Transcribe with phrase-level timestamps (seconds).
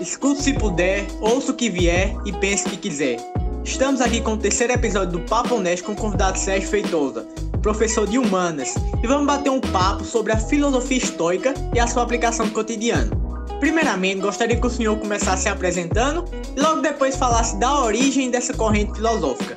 [0.00, 3.16] Escute se puder, ouça o que vier e pense o que quiser.
[3.64, 7.26] Estamos aqui com o terceiro episódio do Papo Honesto com o convidado Sérgio Feitosa,
[7.62, 12.02] professor de Humanas, e vamos bater um papo sobre a filosofia estoica e a sua
[12.02, 13.22] aplicação no cotidiano.
[13.60, 16.24] Primeiramente, gostaria que o senhor começasse se apresentando
[16.56, 19.56] e logo depois falasse da origem dessa corrente filosófica.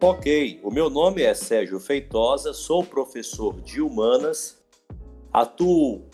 [0.00, 4.58] Ok, o meu nome é Sérgio Feitosa, sou professor de Humanas,
[5.32, 6.04] atuo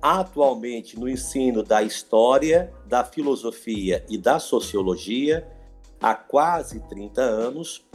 [0.00, 5.48] atualmente no ensino da história, da filosofia e da sociologia
[6.00, 7.86] há quase 30 anos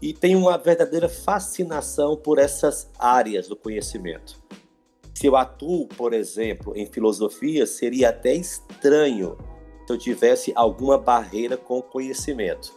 [0.00, 4.42] e tenho uma verdadeira fascinação por essas áreas do conhecimento.
[5.14, 9.36] Se eu atuo, por exemplo, em filosofia, seria até estranho
[9.86, 12.72] se eu tivesse alguma barreira com o conhecimento.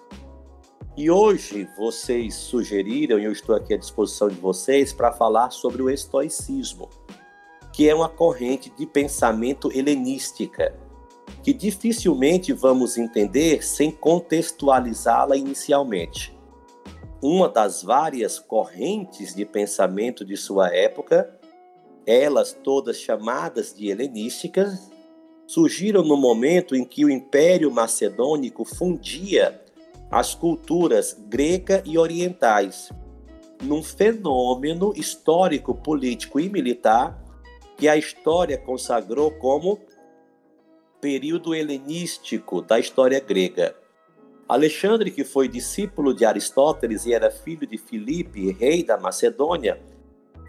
[0.97, 5.81] E hoje vocês sugeriram, e eu estou aqui à disposição de vocês, para falar sobre
[5.81, 6.89] o estoicismo
[7.73, 10.75] que é uma corrente de pensamento helenística,
[11.41, 16.37] que dificilmente vamos entender sem contextualizá-la inicialmente.
[17.19, 21.35] Uma das várias correntes de pensamento de sua época,
[22.05, 24.91] elas todas chamadas de helenísticas,
[25.47, 29.61] surgiram no momento em que o Império Macedônico fundia
[30.11, 32.89] as culturas grega e orientais,
[33.63, 37.22] num fenômeno histórico, político e militar
[37.77, 39.79] que a história consagrou como
[41.01, 43.75] período helenístico da história grega.
[44.47, 49.81] Alexandre, que foi discípulo de Aristóteles e era filho de Filipe, rei da Macedônia,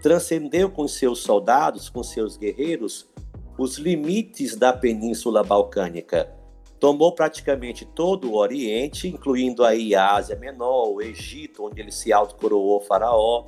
[0.02, 3.08] transcendeu com seus soldados, com seus guerreiros,
[3.56, 6.30] os limites da Península Balcânica.
[6.78, 12.12] Tomou praticamente todo o Oriente, incluindo aí a Ásia Menor, o Egito, onde ele se
[12.12, 13.46] autocoroou faraó,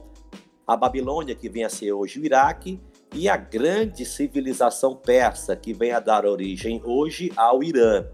[0.66, 2.80] a Babilônia, que vem a ser hoje o Iraque,
[3.15, 8.07] e a grande civilização persa que vem a dar origem hoje ao Irã.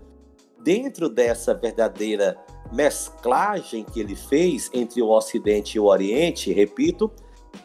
[0.63, 2.39] Dentro dessa verdadeira
[2.73, 7.11] mesclagem que ele fez entre o Ocidente e o Oriente, repito,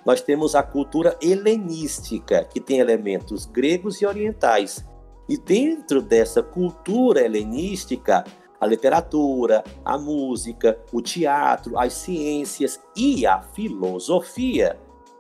[0.06, 4.86] nós temos a cultura helenística, que tem elementos gregos e orientais.
[5.30, 8.24] E dentro dessa cultura helenística,
[8.60, 14.78] a literatura, a música, o teatro, as ciências e a filosofia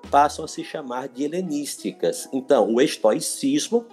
[0.09, 2.27] passam a se chamar de helenísticas.
[2.31, 3.85] Então, o estoicismo,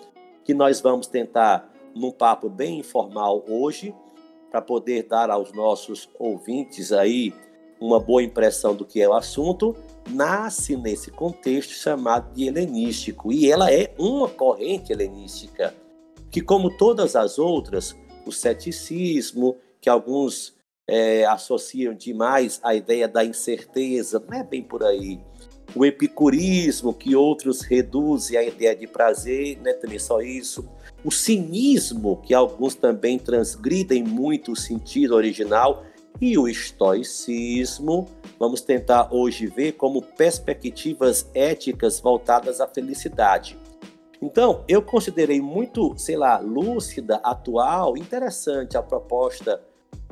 [0.45, 3.95] que nós vamos tentar num papo bem informal hoje,
[4.51, 7.35] para poder dar aos nossos ouvintes aí
[7.81, 9.77] uma boa impressão do que é o assunto,
[10.09, 13.33] nasce nesse contexto chamado de helenístico.
[13.33, 15.75] E ela é uma corrente helenística,
[16.31, 20.55] que, como todas as outras, o ceticismo, que alguns
[20.89, 25.21] é, associam demais à ideia da incerteza, não é bem por aí
[25.75, 30.69] o epicurismo, que outros reduzem a ideia de prazer, né, também só isso.
[31.05, 35.85] O cinismo, que alguns também transgridem muito o sentido original,
[36.21, 38.07] e o estoicismo,
[38.39, 43.59] vamos tentar hoje ver como perspectivas éticas voltadas à felicidade.
[44.23, 49.61] Então, eu considerei muito, sei lá, lúcida, atual, interessante a proposta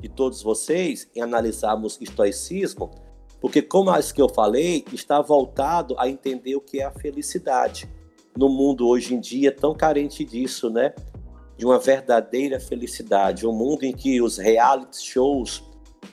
[0.01, 2.91] de todos vocês em analisarmos estoicismo,
[3.43, 7.93] porque, como as que eu falei, está voltado a entender o que é a felicidade.
[8.37, 10.95] No mundo hoje em dia tão carente disso, né?
[11.57, 13.45] De uma verdadeira felicidade.
[13.45, 15.65] Um mundo em que os reality shows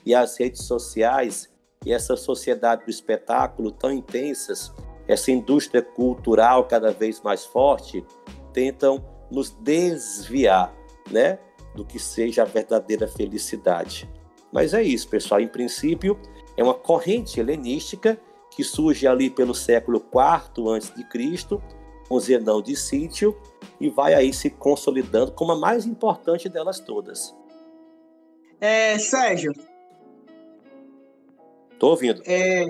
[0.04, 1.48] e as redes sociais
[1.86, 4.74] e essa sociedade do espetáculo tão intensas,
[5.08, 8.04] essa indústria cultural cada vez mais forte,
[8.52, 10.76] tentam nos desviar,
[11.12, 11.38] né?
[11.76, 14.10] Do que seja a verdadeira felicidade.
[14.52, 15.40] Mas é isso, pessoal.
[15.40, 16.20] Em princípio,
[16.60, 18.20] é uma corrente helenística
[18.52, 21.58] que surge ali pelo século IV a.C.,
[22.10, 23.38] com Zenão de Sítio,
[23.80, 27.34] e vai aí se consolidando como a mais importante delas todas.
[28.60, 29.54] É, Sérgio.
[31.78, 32.22] Tô ouvindo.
[32.26, 32.66] É,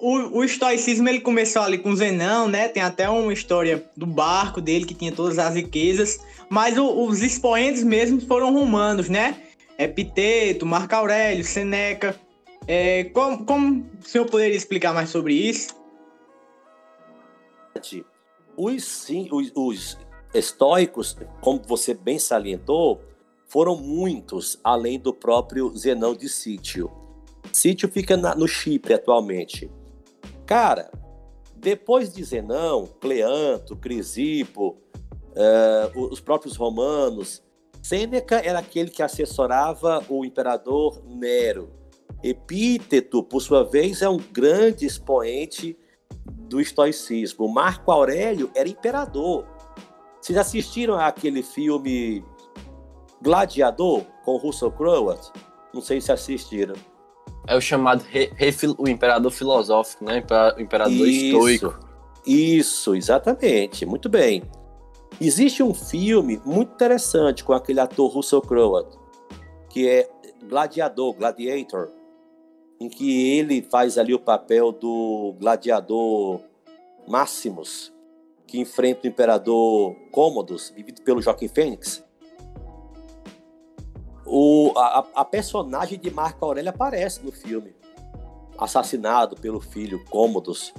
[0.00, 2.66] o, o estoicismo ele começou ali com Zenão, né?
[2.66, 6.18] Tem até uma história do barco dele que tinha todas as riquezas,
[6.50, 9.40] mas o, os expoentes mesmo foram romanos, né?
[9.78, 12.23] Epiteto, Marco Aurélio, Seneca.
[12.66, 15.74] É, como, como o senhor poderia explicar mais sobre isso?
[18.56, 19.98] Os, sim, os, os
[20.32, 23.02] estoicos, como você bem salientou,
[23.46, 26.90] foram muitos, além do próprio Zenão de Sítio.
[27.52, 29.70] Sítio fica na, no Chipre atualmente.
[30.46, 30.90] Cara,
[31.54, 34.76] depois de Zenão, Cleanto, Crisipo,
[35.30, 37.42] uh, os próprios romanos,
[37.82, 41.70] Sêneca era aquele que assessorava o imperador Nero.
[42.22, 45.76] Epíteto, por sua vez, é um grande expoente
[46.24, 47.48] do estoicismo.
[47.48, 49.46] Marco Aurélio era imperador.
[50.20, 52.24] Vocês assistiram aquele filme
[53.20, 55.18] Gladiador com Russell Crowe?
[55.72, 56.74] Não sei se assistiram.
[57.46, 60.24] É o chamado rei, rei, o imperador filosófico, né?
[60.56, 61.78] O imperador isso, estoico.
[62.26, 63.84] Isso, exatamente.
[63.84, 64.42] Muito bem.
[65.20, 68.86] Existe um filme muito interessante com aquele ator Russell Crowe,
[69.68, 70.08] que é
[70.48, 71.90] Gladiador, Gladiator,
[72.80, 76.40] em que ele faz ali o papel do gladiador
[77.06, 77.92] Máximos,
[78.46, 82.04] que enfrenta o imperador Cômodos, vivido pelo Joaquim Fênix.
[84.26, 87.74] O, a, a, personagem de Marco Aurélio aparece no filme,
[88.58, 90.72] assassinado pelo filho Cômodos,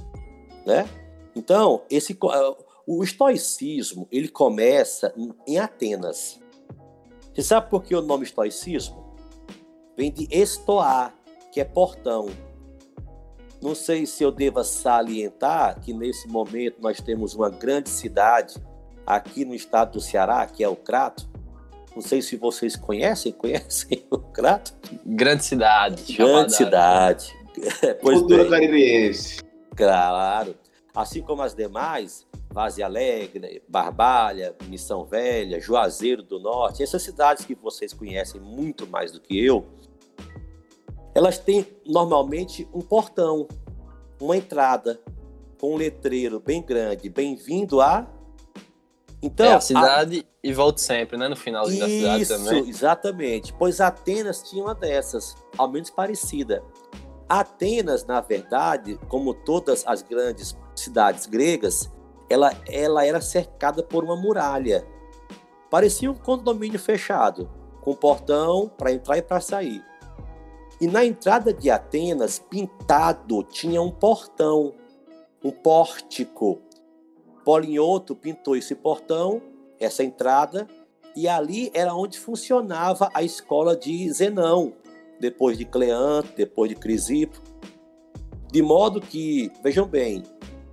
[0.66, 0.90] né?
[1.36, 2.58] Então, esse, uh,
[2.88, 5.14] o estoicismo ele começa
[5.46, 6.40] em Atenas.
[7.34, 9.05] Você sabe por que o nome estoicismo?
[9.98, 11.14] Vem de estoar,
[11.52, 12.30] que é portão.
[13.62, 18.56] Não sei se eu deva salientar que nesse momento nós temos uma grande cidade
[19.06, 21.28] aqui no estado do Ceará, que é o Crato.
[21.96, 24.74] Não sei se vocês conhecem, conhecem o Crato?
[25.06, 26.14] Grande cidade.
[26.14, 27.34] Grande cidade.
[28.02, 29.42] Pois Cultura caribense.
[29.74, 30.54] Claro.
[30.94, 37.56] Assim como as demais, Vaze Alegre, Barbalha, Missão Velha, Juazeiro do Norte, essas cidades que
[37.56, 39.66] vocês conhecem muito mais do que eu,
[41.16, 43.48] elas têm normalmente um portão,
[44.20, 45.00] uma entrada
[45.58, 48.06] com um letreiro bem grande, bem-vindo a.
[49.22, 50.48] Então, é a cidade a...
[50.48, 51.30] e volte sempre, né?
[51.30, 52.60] No final da cidade também.
[52.60, 53.54] Isso, exatamente.
[53.54, 56.62] Pois Atenas tinha uma dessas, ao menos parecida.
[57.30, 61.90] Atenas, na verdade, como todas as grandes cidades gregas,
[62.30, 64.86] ela, ela era cercada por uma muralha.
[65.72, 67.50] Parecia um condomínio fechado,
[67.82, 69.82] com portão para entrar e para sair.
[70.80, 74.74] E na entrada de Atenas, pintado, tinha um portão,
[75.44, 76.60] um pórtico.
[77.45, 79.42] Polinhoto pintou esse portão,
[79.80, 80.68] essa entrada,
[81.16, 84.74] e ali era onde funcionava a escola de Zenão,
[85.19, 87.42] depois de Cleante, depois de Crisipo.
[88.51, 90.24] De modo que, vejam bem,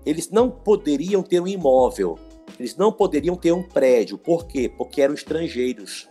[0.04, 2.18] eles não poderiam ter um imóvel,
[2.58, 4.18] eles não poderiam ter um prédio.
[4.18, 4.68] Por quê?
[4.68, 6.08] Porque eram estrangeiros.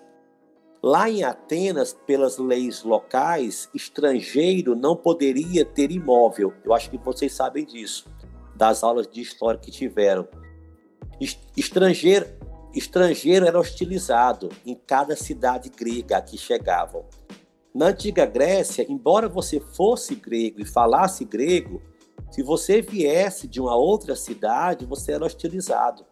[0.83, 6.51] Lá em Atenas, pelas leis locais, estrangeiro não poderia ter imóvel.
[6.65, 8.07] Eu acho que vocês sabem disso,
[8.55, 10.27] das aulas de história que tiveram.
[11.55, 12.25] Estrangeiro,
[12.73, 17.05] estrangeiro era hostilizado em cada cidade grega que chegavam.
[17.75, 21.79] Na antiga Grécia, embora você fosse grego e falasse grego,
[22.31, 26.05] se você viesse de uma outra cidade, você era hostilizado.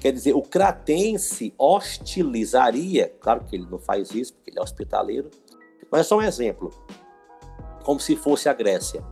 [0.00, 5.30] Quer dizer, o cratense hostilizaria, claro que ele não faz isso, porque ele é hospitaleiro,
[5.90, 6.70] mas é só um exemplo,
[7.82, 9.04] como se fosse a Grécia.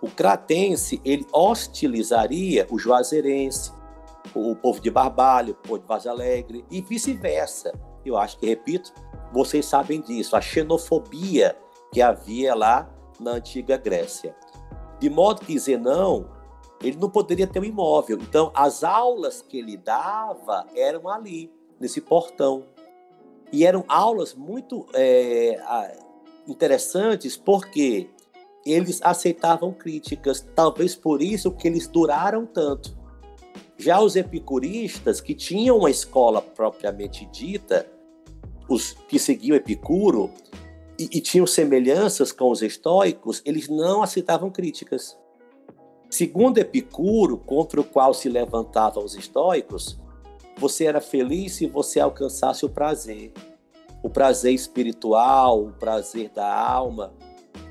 [0.00, 3.72] O cratense, ele hostilizaria o juazeirense,
[4.34, 7.72] o povo de Barbalho, o povo de Vaz Alegre, e vice-versa.
[8.04, 8.92] Eu acho que, repito,
[9.32, 11.56] vocês sabem disso, a xenofobia
[11.92, 12.90] que havia lá
[13.20, 14.34] na antiga Grécia.
[14.98, 16.28] De modo que Zenão
[16.82, 18.18] ele não poderia ter um imóvel.
[18.20, 21.50] Então, as aulas que ele dava eram ali,
[21.80, 22.64] nesse portão.
[23.52, 25.60] E eram aulas muito é,
[26.46, 28.08] interessantes porque
[28.64, 32.96] eles aceitavam críticas, talvez por isso que eles duraram tanto.
[33.76, 37.86] Já os epicuristas, que tinham uma escola propriamente dita,
[38.68, 40.30] os que seguiam Epicuro,
[40.98, 45.16] e, e tinham semelhanças com os estoicos, eles não aceitavam críticas.
[46.14, 49.98] Segundo Epicuro, contra o qual se levantavam os estoicos,
[50.56, 53.32] você era feliz se você alcançasse o prazer,
[54.00, 57.12] o prazer espiritual, o prazer da alma.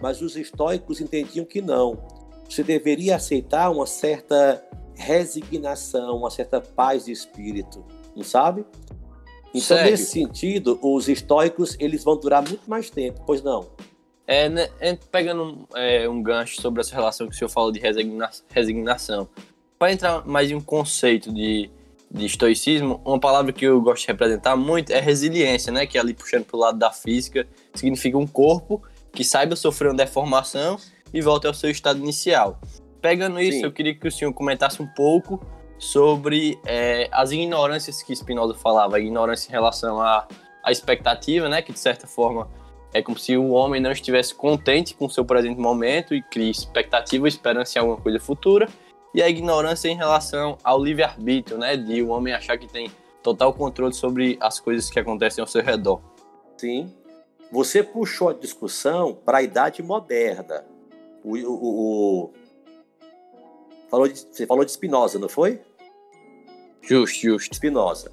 [0.02, 2.04] Mas os estoicos entendiam que não.
[2.44, 4.62] Você deveria aceitar uma certa
[4.94, 7.82] resignação, uma certa paz de espírito,
[8.14, 8.66] não sabe?
[9.54, 9.92] Então, Sério?
[9.92, 13.70] nesse sentido, os estoicos eles vão durar muito mais tempo, pois não?
[14.26, 14.70] É, né,
[15.12, 19.28] pegando é, um gancho sobre essa relação que o senhor falou de resigna resignação,
[19.78, 21.70] para entrar mais em um conceito de,
[22.10, 25.86] de estoicismo, uma palavra que eu gosto de representar muito é resiliência, né?
[25.86, 29.90] Que é ali puxando para o lado da física, significa um corpo que saiba sofrer
[29.90, 30.78] uma deformação
[31.14, 32.62] e volte ao seu estado inicial.
[33.02, 33.66] Pegando isso, Sim.
[33.66, 35.46] eu queria que o senhor comentasse um pouco
[35.78, 40.26] sobre é, as ignorâncias que Spinoza falava, a ignorância em relação à,
[40.64, 41.62] à expectativa, né?
[41.62, 42.48] Que de certa forma
[42.94, 46.52] é como se o homem não estivesse contente com o seu presente momento e cria
[46.52, 48.70] expectativa, esperança em alguma coisa futura.
[49.14, 51.76] E a ignorância em relação ao livre-arbítrio, né?
[51.76, 55.62] De o homem achar que tem total controle sobre as coisas que acontecem ao seu
[55.62, 56.02] redor.
[56.58, 56.92] Sim.
[57.52, 60.66] Você puxou a discussão para a idade moderna.
[61.24, 62.34] O, o, o...
[63.90, 65.62] Falou de, você falou de Spinoza, não foi?
[66.82, 67.56] Justo, justo.
[67.56, 68.12] Spinoza.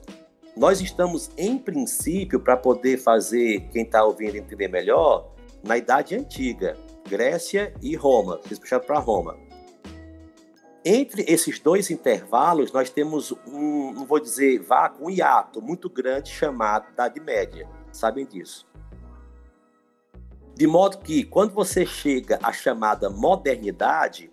[0.57, 6.77] Nós estamos, em princípio, para poder fazer quem está ouvindo entender melhor, na Idade Antiga,
[7.09, 8.41] Grécia e Roma.
[8.43, 9.39] Vocês puxaram para Roma.
[10.85, 16.31] Entre esses dois intervalos, nós temos um, não vou dizer vácuo, um hiato muito grande
[16.31, 17.69] chamado Idade Média.
[17.93, 18.67] Sabem disso?
[20.55, 24.29] De modo que, quando você chega à chamada modernidade,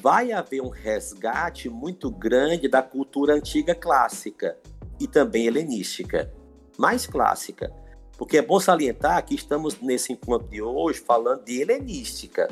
[0.00, 4.58] vai haver um resgate muito grande da cultura antiga clássica
[5.00, 6.32] e também helenística,
[6.78, 7.72] mais clássica.
[8.16, 12.48] Porque é bom salientar que estamos nesse encontro de hoje falando de helenística,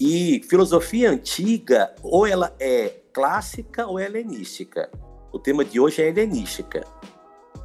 [0.00, 4.90] e filosofia antiga, ou ela é clássica ou é helenística.
[5.30, 6.86] O tema de hoje é helenística.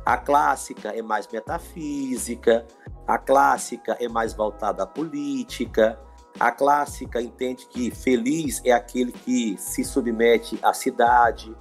[0.06, 2.68] A clássica é mais metafísica,
[3.08, 5.98] a clássica é mais voltada à política,
[6.38, 11.56] a clássica entende que feliz é aquele que se submete à cidade.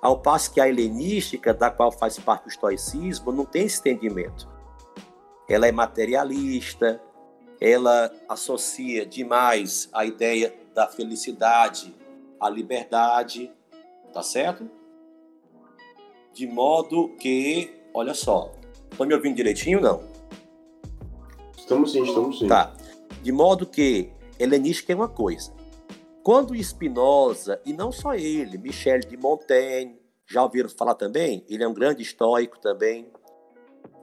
[0.00, 4.48] Ao passo que a helenística, da qual faz parte o estoicismo, não tem esse entendimento.
[5.48, 7.02] Ela é materialista,
[7.60, 11.94] ela associa demais a ideia da felicidade
[12.40, 13.52] à liberdade,
[14.12, 14.70] tá certo?
[16.32, 18.52] De modo que, olha só,
[18.90, 20.02] estão me ouvindo direitinho não?
[21.56, 22.48] Estamos sim, estamos sim.
[22.48, 22.72] Tá.
[23.22, 25.52] De modo que helenística é uma coisa.
[26.22, 31.44] Quando Spinoza, e não só ele, Michel de Montaigne, já ouviram falar também?
[31.48, 33.10] Ele é um grande estoico também.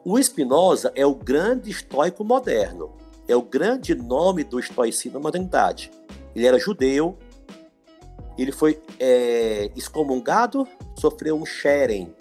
[0.03, 2.97] O Spinoza é o grande estoico moderno
[3.27, 5.91] é o grande nome do estoicismo na modernidade.
[6.35, 7.17] Ele era judeu,
[8.37, 12.15] ele foi é, excomungado, sofreu um xerem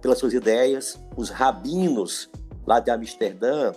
[0.00, 0.98] pelas suas ideias.
[1.16, 2.30] Os rabinos
[2.66, 3.72] lá de Amsterdã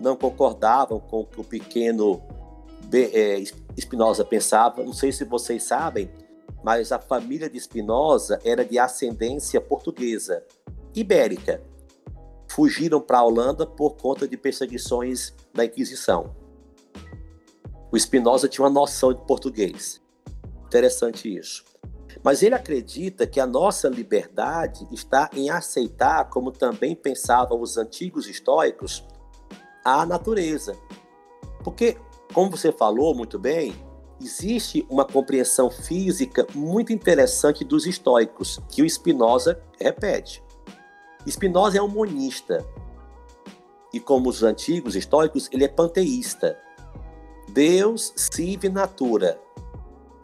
[0.00, 2.22] não concordavam com o que o pequeno
[2.92, 3.42] é,
[3.80, 4.82] Spinoza pensava.
[4.82, 6.10] Não sei se vocês sabem,
[6.62, 10.44] mas a família de Spinoza era de ascendência portuguesa,
[10.94, 11.62] ibérica
[12.52, 16.36] fugiram para a Holanda por conta de perseguições da Inquisição.
[17.90, 20.02] O Spinoza tinha uma noção de português.
[20.66, 21.64] Interessante isso.
[22.22, 28.28] Mas ele acredita que a nossa liberdade está em aceitar, como também pensavam os antigos
[28.28, 29.02] estoicos,
[29.82, 30.76] a natureza.
[31.64, 31.96] Porque,
[32.32, 33.74] como você falou muito bem,
[34.20, 40.42] existe uma compreensão física muito interessante dos estoicos, que o Spinoza repete.
[41.28, 42.66] Spinoza é um monista.
[43.92, 46.58] E como os antigos históricos, ele é panteísta.
[47.48, 49.38] Deus sive natura.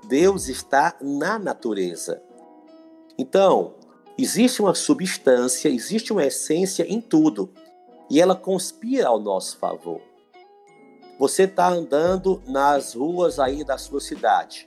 [0.07, 2.23] Deus está na natureza.
[3.19, 3.75] Então,
[4.17, 7.53] existe uma substância, existe uma essência em tudo.
[8.09, 10.01] E ela conspira ao nosso favor.
[11.19, 14.67] Você está andando nas ruas aí da sua cidade.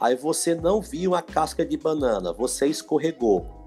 [0.00, 3.62] Aí você não viu a casca de banana, você escorregou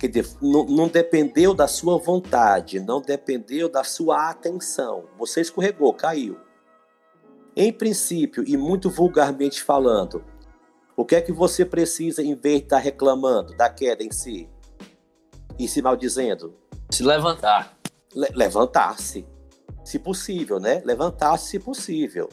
[0.00, 5.04] Quer dizer, não, não dependeu da sua vontade, não dependeu da sua atenção.
[5.18, 6.38] Você escorregou, caiu.
[7.54, 10.24] Em princípio, e muito vulgarmente falando,
[10.96, 14.48] o que é que você precisa em vez de estar reclamando da queda em si?
[15.58, 16.56] E se maldizendo?
[16.88, 17.76] Se levantar.
[18.14, 19.26] Le levantar-se.
[19.84, 20.82] Se possível, né?
[20.84, 22.28] Levantar-se se possível.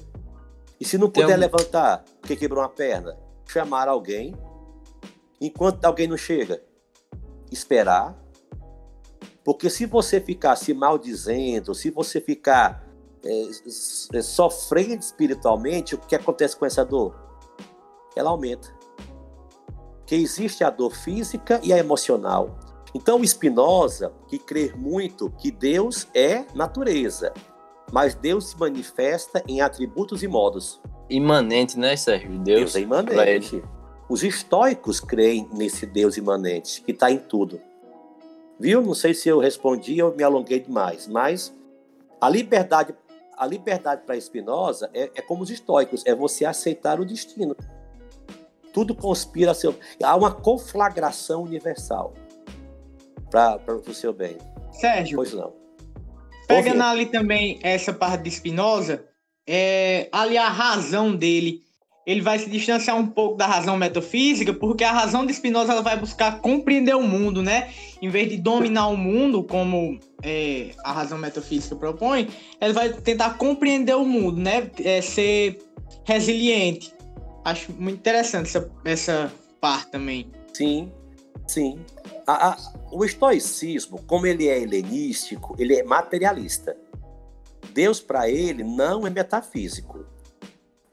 [0.80, 1.40] E se não puder um...
[1.40, 4.36] levantar, porque quebrou uma perna, chamar alguém.
[5.40, 6.62] Enquanto alguém não chega,
[7.52, 8.16] esperar.
[9.44, 12.86] Porque se você ficar se maldizendo, se você ficar
[13.24, 13.50] é,
[14.14, 17.16] é, sofrendo espiritualmente, o que acontece com essa dor?
[18.16, 18.68] Ela aumenta.
[20.06, 22.58] Que existe a dor física e a emocional.
[22.94, 27.34] Então, Spinoza, que crê muito que Deus é natureza,
[27.92, 30.80] mas Deus se manifesta em atributos e modos.
[31.10, 32.32] Imanente, né, Sérgio?
[32.40, 33.64] Deus, Deus é imanente.
[34.10, 37.60] Os estoicos creem nesse Deus imanente, que está em tudo.
[38.60, 38.82] Viu?
[38.82, 41.54] Não sei se eu respondi ou me alonguei demais, mas
[42.20, 42.96] a liberdade,
[43.38, 47.56] a liberdade para Spinoza é, é como os estoicos, é você aceitar o destino.
[48.74, 49.76] Tudo conspira a seu.
[50.02, 52.14] Há uma conflagração universal
[53.30, 54.38] para o seu bem.
[54.72, 55.18] Sérgio.
[55.18, 55.54] Pois não.
[56.48, 59.04] Pegando ali também essa parte de Spinoza,
[59.46, 61.68] é, ali a razão dele
[62.08, 65.82] ele vai se distanciar um pouco da razão metafísica, porque a razão de Spinoza ela
[65.82, 67.70] vai buscar compreender o mundo, né?
[68.02, 72.30] Em vez de dominar o mundo, como é, a razão metafísica propõe,
[72.62, 74.72] ela vai tentar compreender o mundo, né?
[74.86, 75.60] É, ser
[76.06, 76.94] resiliente.
[77.44, 80.32] Acho muito interessante essa, essa parte também.
[80.54, 80.90] Sim,
[81.48, 81.80] sim.
[82.26, 82.58] A, a,
[82.92, 86.78] o estoicismo, como ele é helenístico, ele é materialista.
[87.74, 90.06] Deus, para ele, não é metafísico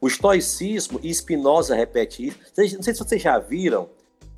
[0.05, 2.37] o estoicismo, e Spinoza repete isso,
[2.75, 3.89] não sei se vocês já viram,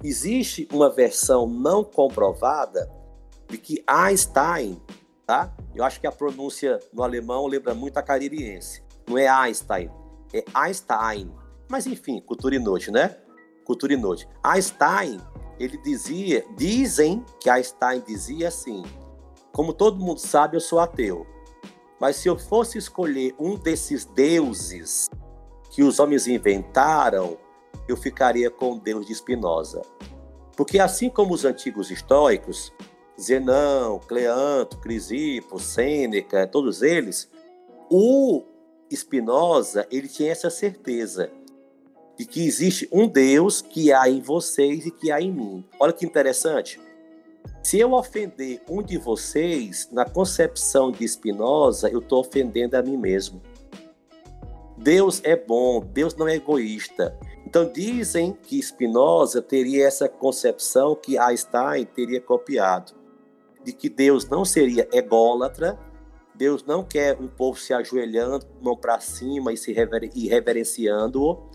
[0.01, 2.89] existe uma versão não comprovada
[3.49, 4.81] de que Einstein,
[5.25, 5.53] tá?
[5.75, 8.81] Eu acho que a pronúncia no alemão lembra muito a caririense.
[9.05, 9.91] Não é Einstein,
[10.33, 11.29] é Einstein.
[11.67, 13.17] Mas enfim, cultura inútil, né?
[13.65, 14.29] Cultura inútil.
[14.41, 15.19] Einstein,
[15.59, 18.83] ele dizia, dizem que Einstein dizia assim:
[19.57, 21.25] como todo mundo sabe, eu sou ateu.
[21.99, 25.09] Mas se eu fosse escolher um desses deuses
[25.71, 27.39] que os homens inventaram,
[27.87, 29.81] eu ficaria com o Deus de Spinoza.
[30.55, 32.71] Porque assim como os antigos estoicos,
[33.19, 37.27] Zenão, Cleanto, Crisipo, Sêneca, todos eles,
[37.89, 38.43] o
[38.93, 41.31] Spinoza, ele tinha essa certeza
[42.17, 45.65] de que existe um Deus que há em vocês e que há em mim.
[45.79, 46.79] Olha que interessante.
[47.63, 52.97] Se eu ofender um de vocês, na concepção de Spinoza, eu estou ofendendo a mim
[52.97, 53.41] mesmo.
[54.77, 57.17] Deus é bom, Deus não é egoísta.
[57.45, 62.97] Então dizem que Spinoza teria essa concepção que Einstein teria copiado
[63.67, 65.77] de que Deus não seria ególatra,
[66.33, 71.46] Deus não quer um povo se ajoelhando, mão para cima e se rever, e reverenciando-o.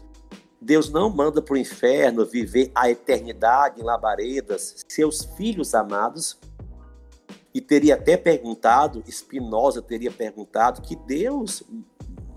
[0.62, 6.38] Deus não manda para o inferno viver a eternidade em labaredas, seus filhos amados.
[7.52, 11.64] E teria até perguntado, Spinoza teria perguntado, que Deus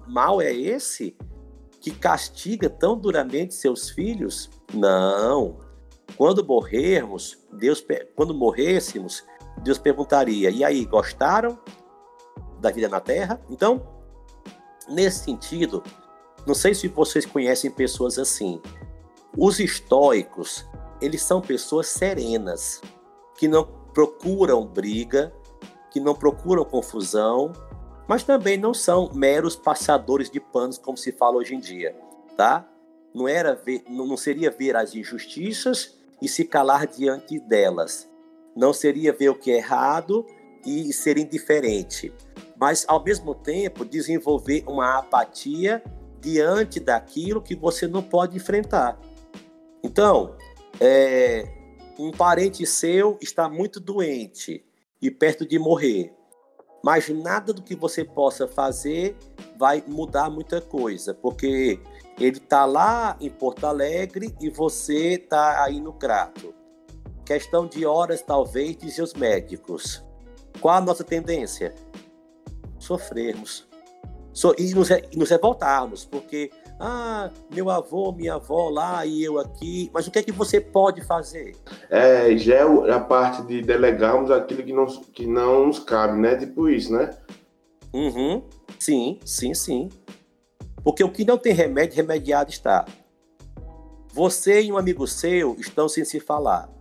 [0.08, 1.16] mal é esse
[1.80, 4.50] que castiga tão duramente seus filhos?
[4.74, 5.60] Não.
[6.18, 9.24] Quando morrermos, Deus, quando morrêssemos,
[9.62, 11.60] Deus perguntaria: e aí, gostaram
[12.60, 13.40] da vida na Terra?
[13.50, 13.88] Então,
[14.90, 15.84] nesse sentido,
[16.46, 18.62] não sei se vocês conhecem pessoas assim.
[19.38, 20.66] Os estoicos,
[21.02, 22.82] eles são pessoas serenas,
[23.38, 25.34] que não procuram briga,
[25.92, 27.52] que não procuram confusão,
[28.08, 31.96] mas também não são meros passadores de panos, como se fala hoje em dia,
[32.38, 32.68] tá?
[33.14, 38.10] Não, era ver, não seria ver as injustiças e se calar diante delas,
[38.56, 40.26] não seria ver o que é errado
[40.66, 42.14] e ser indiferente,
[42.58, 45.84] mas ao mesmo tempo desenvolver uma apatia
[46.26, 49.00] diante daquilo que você não pode enfrentar.
[49.84, 50.36] Então,
[50.82, 51.48] é,
[52.00, 54.66] um parente seu está muito doente
[55.00, 56.12] e perto de morrer,
[56.84, 59.16] mas nada do que você possa fazer
[59.56, 61.80] vai mudar muita coisa, porque
[62.20, 66.56] ele está lá em Porto Alegre e você está aí no Crato.
[67.24, 70.04] Questão de horas, talvez, dizem os médicos.
[70.60, 71.76] Qual a nossa tendência?
[72.80, 73.68] Sofrermos.
[74.36, 79.40] So, e, nos, e nos revoltarmos, porque, ah, meu avô, minha avó lá e eu
[79.40, 81.56] aqui, mas o que é que você pode fazer?
[81.90, 86.36] É, já é a parte de delegarmos aquilo que não, que não nos cabe, né?
[86.36, 87.12] Tipo isso, né?
[87.94, 88.44] Uhum.
[88.78, 89.90] Sim, sim, sim.
[90.84, 92.86] Porque o que não tem remédio, remediado está.
[94.12, 96.76] Você e um amigo seu estão sem se falar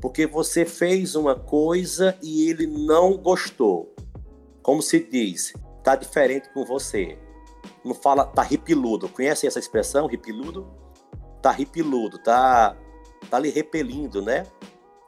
[0.00, 3.94] porque você fez uma coisa e ele não gostou.
[4.62, 5.52] Como se diz,
[5.86, 7.16] tá diferente com você.
[7.84, 9.08] Não fala, tá ripiludo.
[9.08, 10.66] Conhece essa expressão, ripiludo?
[11.40, 12.76] Tá ripiludo, tá,
[13.30, 14.44] tá lhe repelindo, né?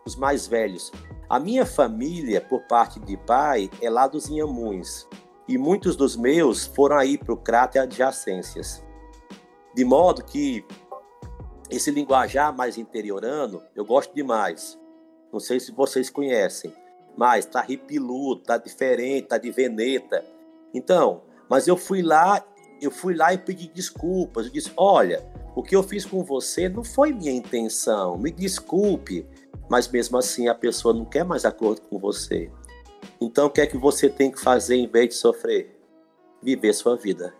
[0.06, 0.92] Os mais velhos.
[1.28, 5.08] A minha família, por parte de pai, é lá dos Inhamuns.
[5.48, 8.80] E muitos dos meus foram aí para o cráter adjacências.
[9.74, 10.64] De modo que
[11.68, 14.78] esse linguajar mais interiorano, eu gosto demais.
[15.32, 16.72] Não sei se vocês conhecem,
[17.16, 20.37] mas tá ripiludo, tá diferente, tá de veneta.
[20.74, 22.44] Então, mas eu fui lá,
[22.80, 24.46] eu fui lá e pedi desculpas.
[24.46, 28.18] Eu disse: "Olha, o que eu fiz com você não foi minha intenção.
[28.18, 29.26] Me desculpe".
[29.68, 32.50] Mas mesmo assim a pessoa não quer mais acordo com você.
[33.20, 35.78] Então, o que é que você tem que fazer em vez de sofrer?
[36.42, 37.34] Viver sua vida.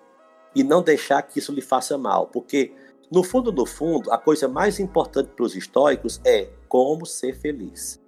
[0.54, 2.72] E não deixar que isso lhe faça mal, porque
[3.10, 8.00] no fundo, no fundo, a coisa mais importante para os estoicos é como ser feliz.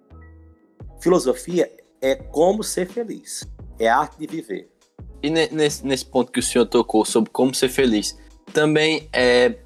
[1.01, 3.47] Filosofia é como ser feliz,
[3.79, 4.71] é a arte de viver.
[5.23, 8.19] E nesse, nesse ponto que o senhor tocou sobre como ser feliz,
[8.53, 9.57] também é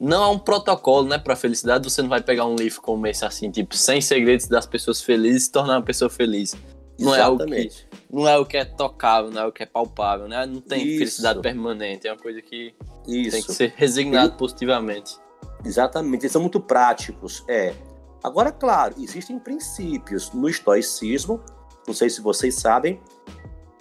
[0.00, 1.90] não há um protocolo, né, para felicidade.
[1.90, 5.42] Você não vai pegar um livro como esse assim, tipo 100 segredos das pessoas felizes
[5.42, 6.54] e se tornar uma pessoa feliz.
[6.98, 7.18] Não Exatamente.
[7.18, 10.28] é algo que não é o que é tocável, não é o que é palpável,
[10.28, 10.46] né?
[10.46, 10.98] Não tem Isso.
[10.98, 12.74] felicidade permanente, é uma coisa que
[13.06, 13.30] Isso.
[13.30, 14.38] tem que ser resignado Ele...
[14.38, 15.16] positivamente.
[15.64, 17.74] Exatamente, eles são muito práticos, é.
[18.22, 21.40] Agora, claro, existem princípios no estoicismo,
[21.86, 23.00] não sei se vocês sabem,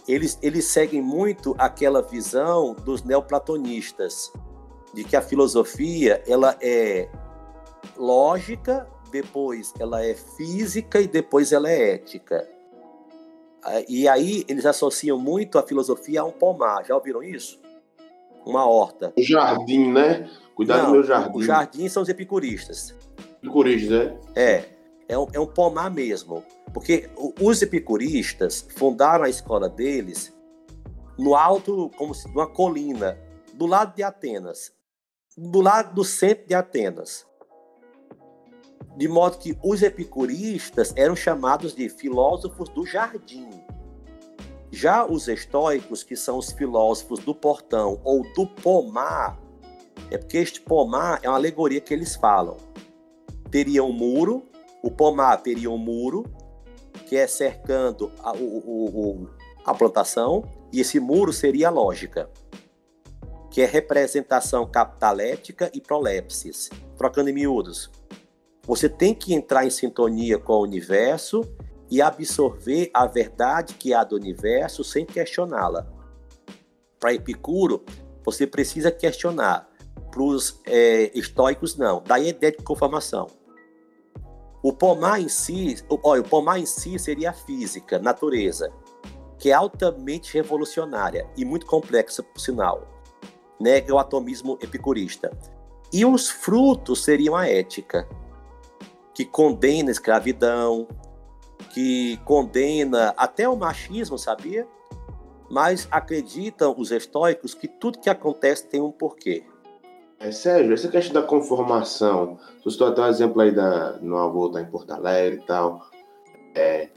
[0.07, 4.31] eles, eles seguem muito aquela visão dos neoplatonistas,
[4.93, 7.09] de que a filosofia ela é
[7.97, 12.47] lógica, depois ela é física e depois ela é ética.
[13.87, 16.85] E aí eles associam muito a filosofia a um pomar.
[16.85, 17.59] Já ouviram isso?
[18.45, 19.11] Uma horta.
[19.17, 20.29] O jardim, né?
[20.55, 21.37] Cuidado Não, do meu jardim.
[21.37, 22.95] O jardim são os epicuristas.
[23.43, 24.41] Epicuristas, é?
[24.41, 24.76] É,
[25.07, 26.43] é um, é um pomar mesmo.
[26.73, 27.09] Porque
[27.41, 30.33] os epicuristas fundaram a escola deles
[31.17, 33.17] no alto, como se numa colina,
[33.53, 34.71] do lado de Atenas,
[35.35, 37.25] do lado do centro de Atenas.
[38.95, 43.49] De modo que os epicuristas eram chamados de filósofos do jardim.
[44.71, 49.39] Já os estoicos, que são os filósofos do portão ou do pomar,
[50.11, 52.57] é porque este pomar é uma alegoria que eles falam.
[53.49, 54.43] Teria um muro,
[54.88, 56.23] o pomar teria um muro,
[57.08, 59.30] que é cercando a, o, o,
[59.65, 62.30] a plantação, e esse muro seria a lógica,
[63.52, 66.69] que é representação capitalética e prolepsis.
[66.97, 67.91] Trocando em miúdos.
[68.65, 71.41] Você tem que entrar em sintonia com o universo
[71.91, 75.86] e absorver a verdade que há do universo sem questioná-la.
[76.97, 77.84] Para Epicuro,
[78.23, 79.69] você precisa questionar.
[80.10, 82.02] Para os é, estoicos, não.
[82.06, 83.28] Daí a ideia de conformação.
[84.67, 88.69] O pomar em si, olha, o pomar em si seria a física, natureza,
[89.39, 92.86] que é altamente revolucionária e muito complexa, por sinal.
[93.58, 95.32] Nega o atomismo epicurista.
[95.89, 98.10] E os frutos seriam a ética,
[99.13, 100.86] que condena a escravidão,
[101.73, 104.67] que condena até o machismo, sabia?
[105.49, 109.45] Mas acreditam os estoicos que tudo que acontece tem um porquê.
[110.19, 114.60] É sério, essa questão da conformação, você até um exemplo aí da meu avô tá
[114.60, 115.86] em Porto Alegre e tal,
[116.56, 116.89] é,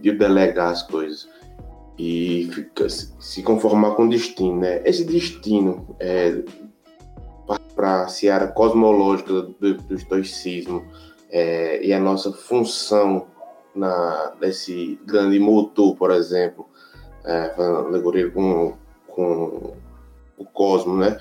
[0.00, 1.28] de delegar as coisas
[1.98, 4.80] e fica, se conformar com o destino, né?
[4.86, 6.42] Esse destino é,
[7.76, 10.82] para a seara cosmológica do, do estoicismo
[11.30, 13.26] é, e a nossa função
[13.74, 16.66] na, nesse grande motor, por exemplo,
[17.24, 18.74] é, alegoria com,
[19.06, 19.74] com
[20.38, 21.18] o cosmos, né?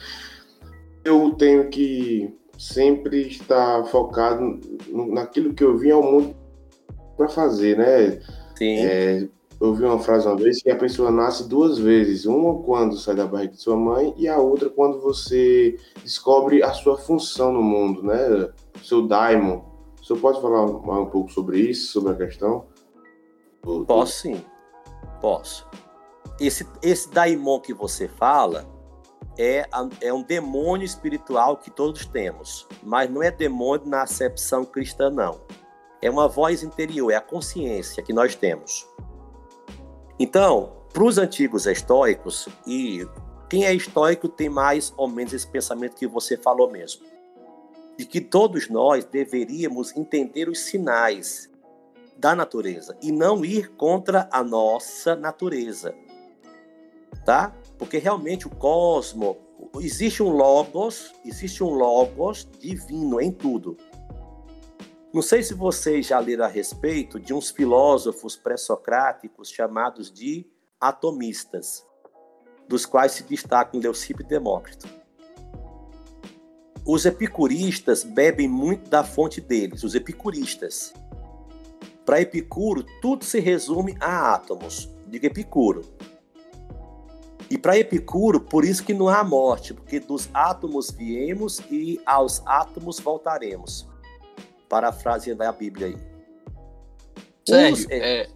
[1.04, 4.60] Eu tenho que sempre estar focado
[4.90, 6.36] naquilo que eu vim ao mundo
[7.18, 8.22] para fazer, né?
[8.56, 8.78] Sim.
[8.78, 9.28] É,
[9.60, 13.16] eu ouvi uma frase uma vez que a pessoa nasce duas vezes, uma quando sai
[13.16, 17.62] da barriga de sua mãe e a outra quando você descobre a sua função no
[17.62, 18.50] mundo, né?
[18.76, 19.62] O seu daimon,
[20.00, 22.66] o senhor pode falar um pouco sobre isso, sobre a questão?
[23.86, 24.44] Posso sim,
[25.22, 25.68] posso.
[26.40, 28.68] Esse, esse daimon que você fala
[29.38, 29.67] é,
[30.02, 35.41] é um demônio espiritual que todos temos, mas não é demônio na acepção cristã, não.
[36.02, 38.88] É uma voz interior, é a consciência que nós temos.
[40.20, 43.08] Então, para os antigos estoicos, e
[43.50, 47.12] quem é estoico tem mais ou menos esse pensamento que você falou mesmo
[47.98, 51.50] de que todos nós deveríamos entender os sinais
[52.17, 55.94] da natureza e não ir contra a nossa natureza,
[57.26, 57.56] tá?
[57.82, 59.39] Porque realmente o cosmo
[59.80, 63.76] existe um logos, existe um logos divino em tudo.
[65.12, 70.46] Não sei se vocês já leram a respeito de uns filósofos pré-socráticos chamados de
[70.80, 71.84] atomistas,
[72.67, 74.88] dos quais se destacam Leucipo e Demócrito.
[76.86, 80.94] Os epicuristas bebem muito da fonte deles, os epicuristas.
[82.06, 84.88] Para Epicuro, tudo se resume a átomos.
[85.08, 85.82] Diga Epicuro.
[87.52, 92.42] E para Epicuro, por isso que não há morte, porque dos átomos viemos e aos
[92.48, 93.86] átomos voltaremos.
[94.70, 95.98] Parafraseando a Bíblia aí.
[97.46, 98.30] Sérgio, é,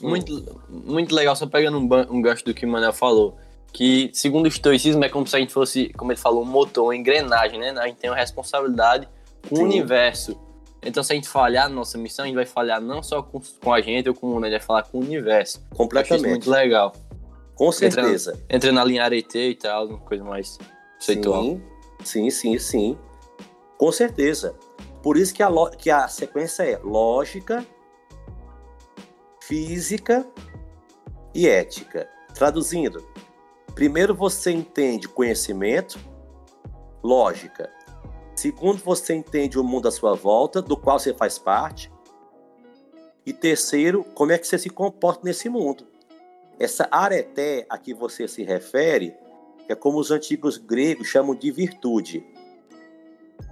[0.00, 3.36] muito, muito legal, só pegando um, um gancho do que o Manuel falou
[3.72, 6.84] que, segundo o estoicismo, é como se a gente fosse, como ele falou, um motor,
[6.84, 7.70] uma engrenagem, né?
[7.70, 9.08] A gente tem uma responsabilidade
[9.48, 9.62] com Sim.
[9.62, 10.38] o universo.
[10.84, 13.40] Então, se a gente falhar na nossa missão, a gente vai falhar não só com,
[13.40, 15.64] com a gente ou com o mundo, a gente vai falar com o universo.
[15.74, 16.28] Completamente.
[16.28, 16.92] muito legal.
[17.62, 18.32] Com certeza.
[18.32, 20.58] Entra, entra na linha arete e tal, uma coisa mais
[20.98, 21.42] conceitual.
[21.42, 21.62] Sim,
[22.02, 22.98] sim, sim, sim.
[23.78, 24.58] Com certeza.
[25.00, 25.48] Por isso que a,
[25.78, 27.64] que a sequência é lógica,
[29.44, 30.26] física
[31.32, 32.08] e ética.
[32.34, 33.06] Traduzindo,
[33.76, 36.00] Primeiro, você entende conhecimento,
[37.00, 37.70] lógica.
[38.34, 41.92] Segundo, você entende o mundo à sua volta, do qual você faz parte.
[43.24, 45.91] E terceiro, como é que você se comporta nesse mundo.
[46.58, 49.14] Essa areté a que você se refere
[49.68, 52.24] é como os antigos gregos chamam de virtude.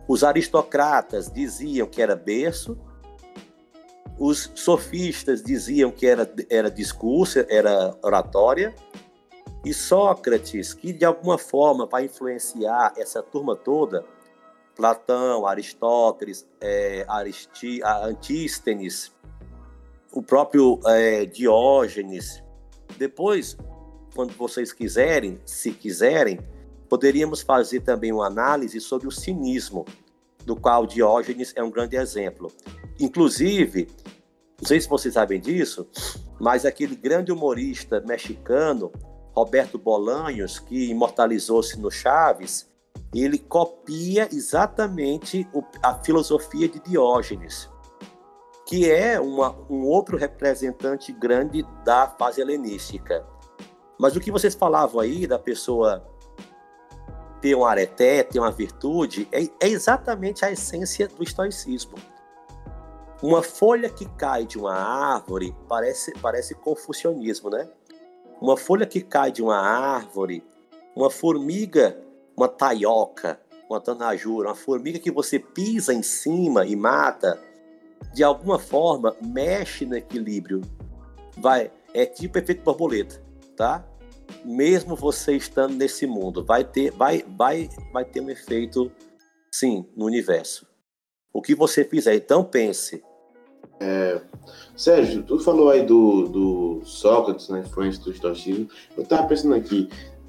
[0.06, 2.78] Os aristocratas diziam que era berço,
[4.18, 8.74] os sofistas diziam que era, era discurso, era oratória,
[9.64, 14.04] e Sócrates, que de alguma forma vai influenciar essa turma toda,
[14.74, 19.12] Platão, Aristóteles, é, Aristi, Antístenes,
[20.12, 22.42] o próprio é, Diógenes.
[23.00, 23.56] Depois,
[24.14, 26.38] quando vocês quiserem, se quiserem,
[26.86, 29.86] poderíamos fazer também uma análise sobre o cinismo,
[30.44, 32.52] do qual Diógenes é um grande exemplo.
[33.00, 33.88] Inclusive,
[34.60, 35.88] não sei se vocês sabem disso,
[36.38, 38.92] mas aquele grande humorista mexicano,
[39.34, 42.68] Roberto Bolanhos, que imortalizou-se no Chaves,
[43.14, 45.48] ele copia exatamente
[45.82, 47.66] a filosofia de Diógenes,
[48.70, 53.26] que é uma, um outro representante grande da fase helenística.
[53.98, 56.06] Mas o que vocês falavam aí da pessoa
[57.40, 61.96] ter um areté, ter uma virtude, é, é exatamente a essência do estoicismo.
[63.20, 67.68] Uma folha que cai de uma árvore parece, parece confucionismo, né?
[68.40, 70.44] Uma folha que cai de uma árvore,
[70.94, 72.00] uma formiga,
[72.36, 77.49] uma taioca, uma tanajura, uma formiga que você pisa em cima e mata,
[78.12, 80.60] de alguma forma mexe no equilíbrio.
[81.36, 83.22] Vai, é tipo efeito borboleta,
[83.56, 83.84] tá?
[84.44, 88.90] mesmo você estando nesse mundo, vai ter, vai, vai, vai ter um efeito,
[89.52, 90.66] sim, no universo.
[91.32, 93.02] O que você fizer, então pense.
[93.78, 94.20] É,
[94.76, 98.68] Sérgio, tu falou aí do, do Sócrates, na né, influência do estoicismo.
[98.96, 99.88] Eu tava pensando aqui,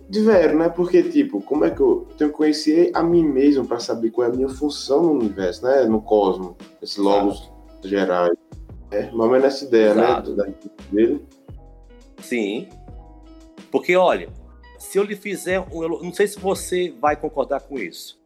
[0.10, 0.70] de velho, né?
[0.70, 4.28] Porque, tipo, como é que eu tenho que conhecer a mim mesmo para saber qual
[4.28, 5.86] é a minha função no universo, né?
[5.86, 7.52] No cosmos, esse logos
[7.90, 8.38] gerais.
[8.92, 10.36] É, mais ou menos essa ideia, né, Exato.
[10.36, 10.54] né?
[10.92, 11.26] Dele.
[12.22, 12.68] Sim,
[13.72, 14.30] porque, olha,
[14.78, 15.82] se eu lhe fizer um.
[15.82, 18.22] Eu não sei se você vai concordar com isso.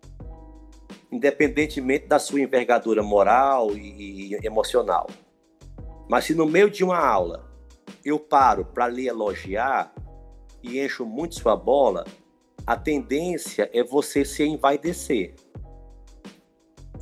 [1.11, 5.07] Independentemente da sua envergadura moral e, e emocional.
[6.09, 7.45] Mas se no meio de uma aula
[8.03, 9.93] eu paro para lhe elogiar
[10.61, 12.05] e encho muito sua bola,
[12.65, 15.35] a tendência é você se envaidecer.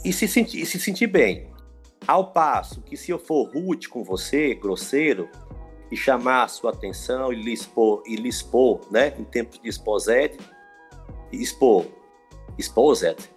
[0.04, 1.53] E se sentir, e se sentir bem.
[2.08, 5.30] Ao passo que se eu for rude com você, grosseiro,
[5.92, 9.70] e chamar a sua atenção e lhe expor, e lhe expor né, em tempo de
[9.70, 10.39] exposed,
[11.32, 11.86] expor,
[12.58, 13.30] exposed,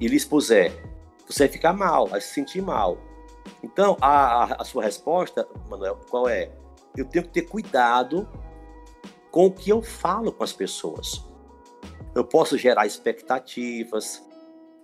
[0.00, 0.72] e lhe expuser,
[1.28, 2.98] você vai ficar mal, vai se sentir mal.
[3.62, 6.50] Então, a, a, sua resposta, Manuel, qual é?
[6.96, 8.28] Eu tenho que ter cuidado
[9.30, 11.24] com o que eu falo com as pessoas.
[12.14, 14.22] Eu posso gerar expectativas,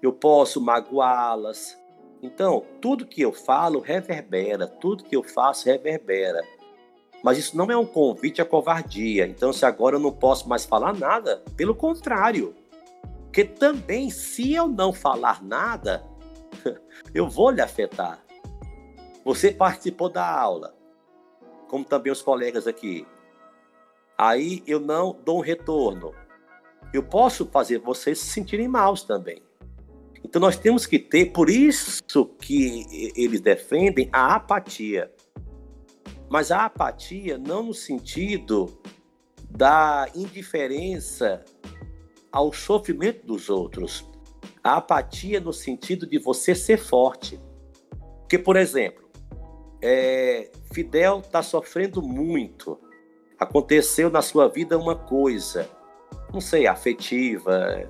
[0.01, 1.77] eu posso magoá-las.
[2.23, 6.43] Então, tudo que eu falo reverbera, tudo que eu faço reverbera.
[7.23, 9.27] Mas isso não é um convite à covardia.
[9.27, 12.55] Então, se agora eu não posso mais falar nada, pelo contrário.
[13.25, 16.05] Porque também, se eu não falar nada,
[17.15, 18.25] eu vou lhe afetar.
[19.25, 20.75] Você participou da aula,
[21.69, 23.07] como também os colegas aqui.
[24.17, 26.13] Aí eu não dou um retorno.
[26.93, 29.43] Eu posso fazer vocês se sentirem maus também.
[30.25, 35.11] Então nós temos que ter, por isso que eles defendem a apatia.
[36.29, 38.79] Mas a apatia não no sentido
[39.51, 41.45] da indiferença
[42.31, 44.09] ao sofrimento dos outros.
[44.63, 47.41] A apatia no sentido de você ser forte.
[48.21, 49.09] Porque, por exemplo,
[49.81, 52.79] é, Fidel está sofrendo muito.
[53.39, 55.69] Aconteceu na sua vida uma coisa,
[56.33, 57.89] não sei, afetiva.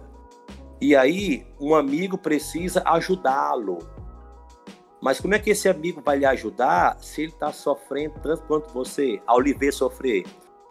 [0.81, 3.79] E aí, um amigo precisa ajudá-lo
[5.01, 8.73] mas como é que esse amigo vai lhe ajudar se ele está sofrendo tanto quanto
[8.73, 10.25] você, ao lhe ver sofrer?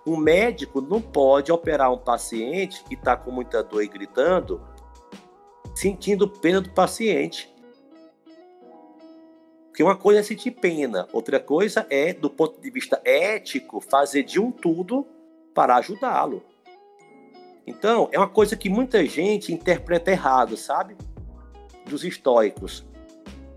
[0.06, 4.62] Um médico não pode operar um paciente que está com muita dor e gritando,
[5.74, 7.54] sentindo pena do paciente.
[9.68, 14.24] Porque uma coisa é sentir pena, outra coisa é, do ponto de vista ético, fazer
[14.24, 15.06] de um tudo
[15.54, 16.44] para ajudá-lo.
[17.68, 20.96] Então, é uma coisa que muita gente interpreta errado, sabe?
[21.86, 22.88] Dos estoicos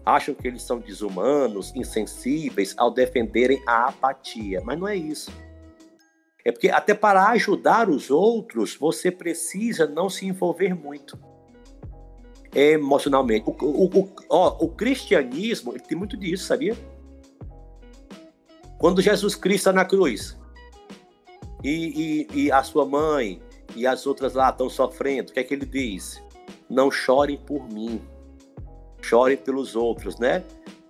[0.05, 5.31] acham que eles são desumanos, insensíveis ao defenderem a apatia, mas não é isso.
[6.45, 11.17] É porque até para ajudar os outros, você precisa não se envolver muito
[12.53, 13.45] emocionalmente.
[13.47, 16.77] O, o, o, ó, o cristianismo tem muito disso, sabia?
[18.79, 20.37] Quando Jesus Cristo está na cruz
[21.63, 23.41] e, e, e a sua mãe
[23.75, 26.23] e as outras lá estão sofrendo, o que é que ele diz?
[26.69, 28.01] Não chorem por mim,
[29.01, 30.45] chore pelos outros, né?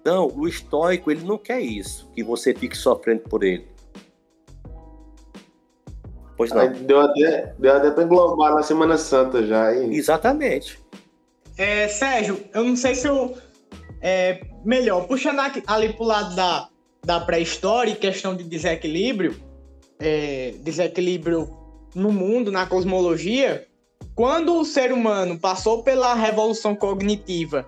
[0.04, 3.68] Não, o estoico, ele não quer isso, que você fique sofrendo por ele.
[6.36, 6.72] Pois não.
[6.72, 9.92] Deu até, deu até pra englobar na Semana Santa já, hein?
[9.92, 10.78] Exatamente.
[11.58, 13.36] É, Sérgio, eu não sei se eu...
[14.00, 16.70] É, melhor, puxando ali pro lado da,
[17.04, 19.36] da pré-história, questão de desequilíbrio,
[19.98, 21.59] é, desequilíbrio
[21.94, 23.66] no mundo, na cosmologia,
[24.14, 27.64] quando o ser humano passou pela revolução cognitiva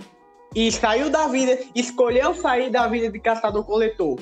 [0.54, 4.18] e saiu da vida, escolheu sair da vida de caçador-coletor,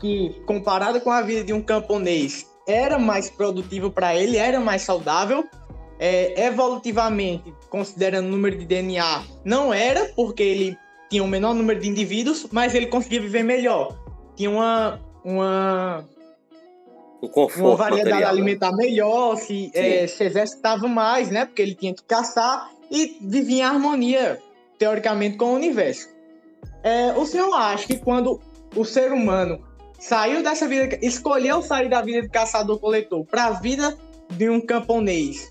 [0.00, 4.82] que comparado com a vida de um camponês era mais produtivo para ele, era mais
[4.82, 5.44] saudável,
[5.98, 10.78] é, evolutivamente, considerando o número de DNA, não era, porque ele
[11.08, 13.96] tinha um menor número de indivíduos, mas ele conseguia viver melhor.
[14.34, 16.04] Tinha uma, uma,
[17.20, 18.40] O conforto uma variedade material, né?
[18.40, 21.46] alimentar melhor, se, é, se exercitava mais, né?
[21.46, 24.40] Porque ele tinha que caçar e vivia em harmonia,
[24.78, 26.08] teoricamente, com o universo.
[26.82, 28.40] É, o senhor acha que quando
[28.74, 29.64] o ser humano
[29.98, 33.96] saiu dessa vida, escolheu sair da vida de caçador-coletor para a vida
[34.30, 35.50] de um camponês,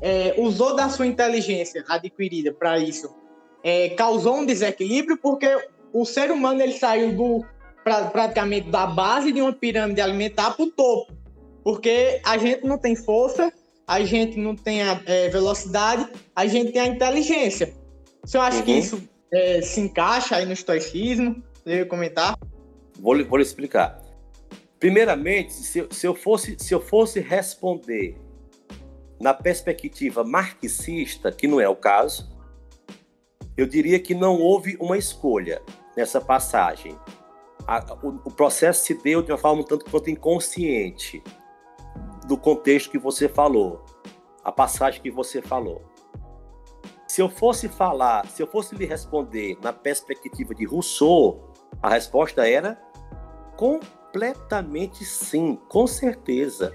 [0.00, 3.14] é, usou da sua inteligência adquirida para isso,
[3.62, 5.48] é, causou um desequilíbrio porque
[5.92, 7.44] o ser humano ele saiu do
[7.86, 11.12] pra- praticamente da base de uma pirâmide alimentar para o topo,
[11.62, 13.52] porque a gente não tem força,
[13.86, 17.72] a gente não tem a é, velocidade, a gente tem a inteligência.
[18.24, 18.78] Senhor acha que Uhum.
[18.78, 21.40] isso é, se encaixa aí no estoicismo?
[21.62, 22.36] Você ia comentar?
[22.98, 24.02] Vou, lhe- vou lhe explicar.
[24.80, 28.16] Primeiramente, se, se eu fosse, se eu fosse responder
[29.20, 32.34] na perspectiva marxista, que não é o caso,
[33.56, 35.62] eu diria que não houve uma escolha
[35.96, 36.96] nessa passagem.
[37.66, 41.22] A- o, o processo se deu de uma forma um tanto quanto inconsciente
[42.26, 43.84] do contexto que você falou,
[44.42, 45.82] a passagem que você falou.
[47.06, 51.52] Se eu fosse falar, se eu fosse lhe responder na perspectiva de Rousseau,
[51.82, 52.80] a resposta era
[53.56, 56.74] completamente sim, com certeza.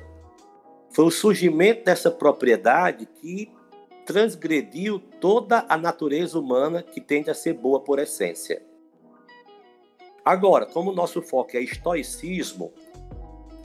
[0.90, 3.54] Foi o surgimento dessa propriedade que
[4.06, 8.66] transgrediu toda a natureza humana que tende a ser boa por essência.
[10.24, 12.72] Agora, como o nosso foco é estoicismo,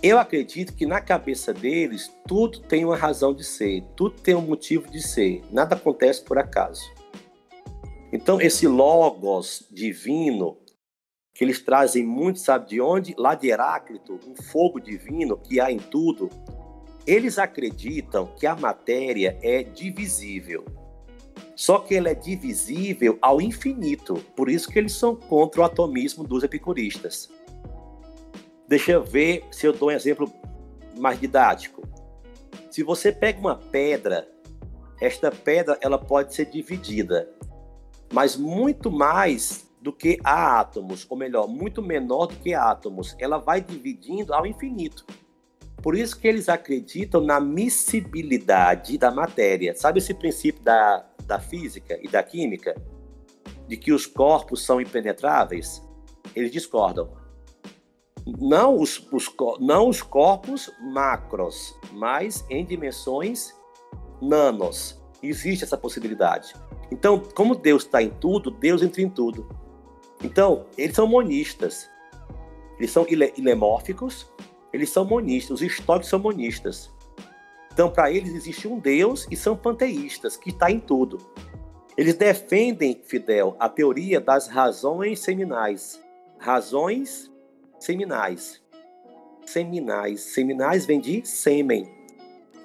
[0.02, 4.40] eu acredito que na cabeça deles tudo tem uma razão de ser, tudo tem um
[4.40, 6.82] motivo de ser, nada acontece por acaso.
[8.12, 10.58] Então, esse logos divino
[11.34, 13.14] que eles trazem muito, sabe de onde?
[13.18, 16.30] Lá de Heráclito, um fogo divino que há em tudo.
[17.06, 20.64] Eles acreditam que a matéria é divisível.
[21.56, 24.14] Só que ela é divisível ao infinito.
[24.36, 27.30] Por isso que eles são contra o atomismo dos epicuristas.
[28.68, 30.30] Deixa eu ver se eu dou um exemplo
[30.98, 31.82] mais didático.
[32.70, 34.28] Se você pega uma pedra,
[35.00, 37.30] esta pedra ela pode ser dividida,
[38.12, 43.16] mas muito mais do que há átomos, ou melhor, muito menor do que átomos.
[43.18, 45.06] Ela vai dividindo ao infinito.
[45.86, 49.72] Por isso que eles acreditam na miscibilidade da matéria.
[49.72, 52.74] Sabe esse princípio da, da física e da química?
[53.68, 55.80] De que os corpos são impenetráveis?
[56.34, 57.12] Eles discordam.
[58.26, 63.54] Não os, os, não os corpos macros, mas em dimensões
[64.20, 65.00] nanos.
[65.22, 66.52] Existe essa possibilidade.
[66.90, 69.48] Então, como Deus está em tudo, Deus entra em tudo.
[70.20, 71.88] Então, eles são monistas.
[72.76, 74.28] Eles são ile- ilemórficos,
[74.76, 75.60] eles são monistas.
[75.60, 76.90] Os estoicos são monistas.
[77.72, 81.18] Então, para eles, existe um Deus e são panteístas, que está em tudo.
[81.96, 86.00] Eles defendem, Fidel, a teoria das razões seminais.
[86.38, 87.32] Razões
[87.78, 88.62] seminais.
[89.44, 90.20] Seminais.
[90.20, 91.88] Seminais vem de sêmen.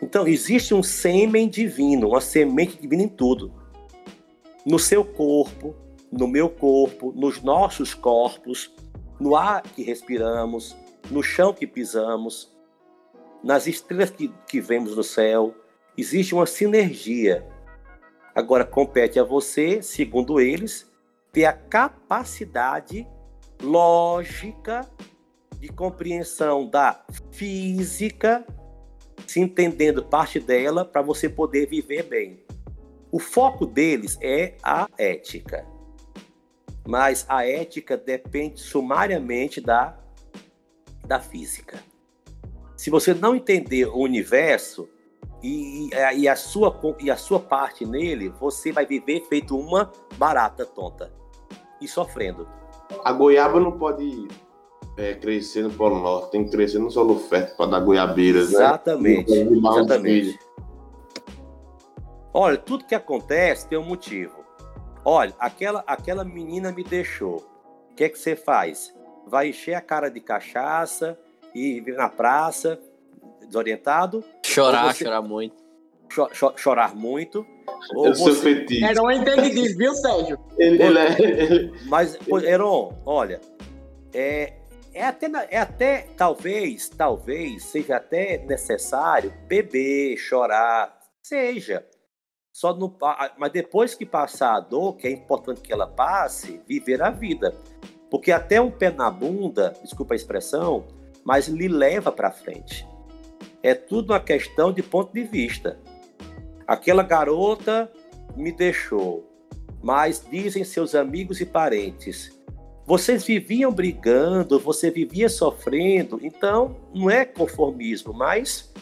[0.02, 3.54] Então, existe um sêmen divino, uma semente divina em tudo.
[4.66, 5.76] No seu corpo,
[6.12, 8.74] no meu corpo, nos nossos corpos,
[9.20, 10.76] no ar que respiramos,
[11.10, 12.52] no chão que pisamos,
[13.44, 15.56] nas estrelas que, que vemos no céu.
[15.98, 17.46] Existe uma sinergia.
[18.34, 20.90] Agora, compete a você, segundo eles,
[21.32, 23.08] ter a capacidade
[23.62, 24.90] lógica
[25.60, 28.46] de compreensão da física,
[29.28, 32.44] se entendendo parte dela, para você poder viver bem.
[33.12, 35.66] O foco deles é a ética.
[36.88, 40.01] Mas a ética depende sumariamente da,
[41.06, 41.80] da física.
[42.76, 44.90] Se você não entender o universo
[45.44, 50.66] e, e, a sua, e a sua parte nele, você vai viver feito uma barata
[50.66, 51.12] tonta
[51.80, 52.48] e sofrendo.
[53.04, 54.28] A goiaba não pode
[54.98, 59.32] é, crescer no Polo Norte, tem que crescer no solo fértil para dar goiabeiras, Exatamente.
[59.32, 59.58] né?
[59.58, 60.40] Exatamente.
[62.34, 64.42] Olha, tudo que acontece tem um motivo.
[65.04, 67.38] Olha, aquela, aquela menina me deixou.
[67.92, 68.94] O que é que você faz?
[69.32, 71.18] Vai encher a cara de cachaça
[71.56, 72.78] e vir na praça,
[73.48, 74.22] desorientado.
[74.46, 75.56] Chorar, você- chorar muito.
[76.12, 77.46] cho- cho- chorar muito.
[77.96, 78.42] Ou Eu sou você...
[78.42, 78.84] fetiche.
[78.84, 80.38] Era um entendido, viu, Sérgio?
[80.58, 83.40] Ele, ele é, ele- Mas, pô, Heron, olha,
[84.14, 84.52] é,
[84.94, 91.86] é, até, na- é até, talvez, talvez, seja até necessário beber, chorar, seja.
[92.52, 96.62] Só no, pa- mas depois que passar a dor, que é importante que ela passe,
[96.68, 97.56] viver a vida.
[98.12, 100.86] Porque até um pé na bunda, desculpa a expressão,
[101.24, 102.86] mas lhe leva para frente.
[103.64, 105.80] É tudo uma questão de ponto de vista.
[106.68, 107.90] Aquela garota
[108.36, 109.26] me deixou,
[109.82, 112.38] mas dizem seus amigos e parentes.
[112.86, 118.74] Vocês viviam brigando, você vivia sofrendo, então não é conformismo, mas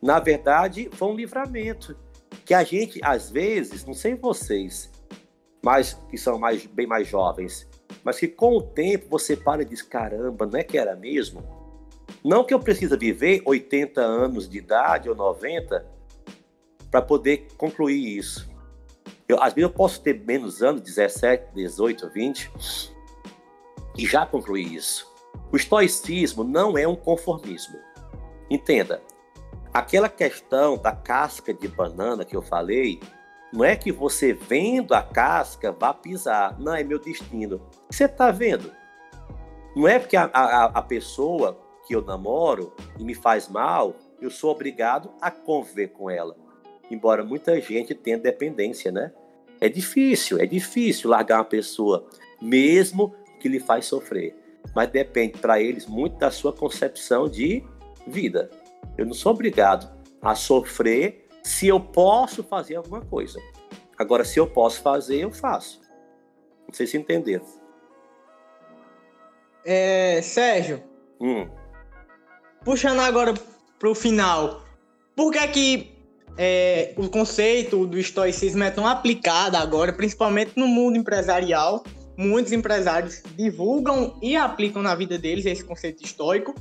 [0.00, 1.94] na verdade foi um livramento
[2.44, 4.90] que a gente às vezes, não sei vocês,
[5.62, 7.68] mas que são mais bem mais jovens,
[8.08, 11.44] mas que com o tempo você para e diz caramba, não é que era mesmo?
[12.24, 15.86] Não que eu precisa viver 80 anos de idade ou 90
[16.90, 18.48] para poder concluir isso.
[19.28, 22.50] Eu, às vezes eu posso ter menos anos, 17, 18, 20,
[23.98, 25.06] e já concluí isso.
[25.52, 27.76] O estoicismo não é um conformismo.
[28.48, 29.02] Entenda,
[29.70, 33.00] aquela questão da casca de banana que eu falei,
[33.52, 36.58] não é que você vendo a casca vá pisar.
[36.58, 37.60] Não, é meu destino.
[37.90, 38.72] Você está vendo?
[39.74, 44.30] Não é porque a, a, a pessoa que eu namoro e me faz mal, eu
[44.30, 46.36] sou obrigado a conviver com ela
[46.90, 49.12] embora muita gente tenha dependência, né?
[49.60, 52.06] É difícil, é difícil largar uma pessoa,
[52.40, 54.36] mesmo que lhe faz sofrer.
[54.74, 57.64] Mas depende para eles muito da sua concepção de
[58.06, 58.50] vida.
[58.96, 59.90] Eu não sou obrigado
[60.20, 63.40] a sofrer se eu posso fazer alguma coisa.
[63.96, 65.80] Agora, se eu posso fazer, eu faço.
[66.66, 67.44] Não sei se entenderam.
[69.64, 70.82] É, Sérgio.
[71.18, 71.48] Hum.
[72.62, 73.32] Puxando agora
[73.78, 74.62] para o final.
[75.16, 75.98] Por que é que
[76.36, 81.82] é, o conceito do estoicismo é tão aplicado agora, principalmente no mundo empresarial.
[82.14, 86.54] Muitos empresários divulgam e aplicam na vida deles esse conceito estoico.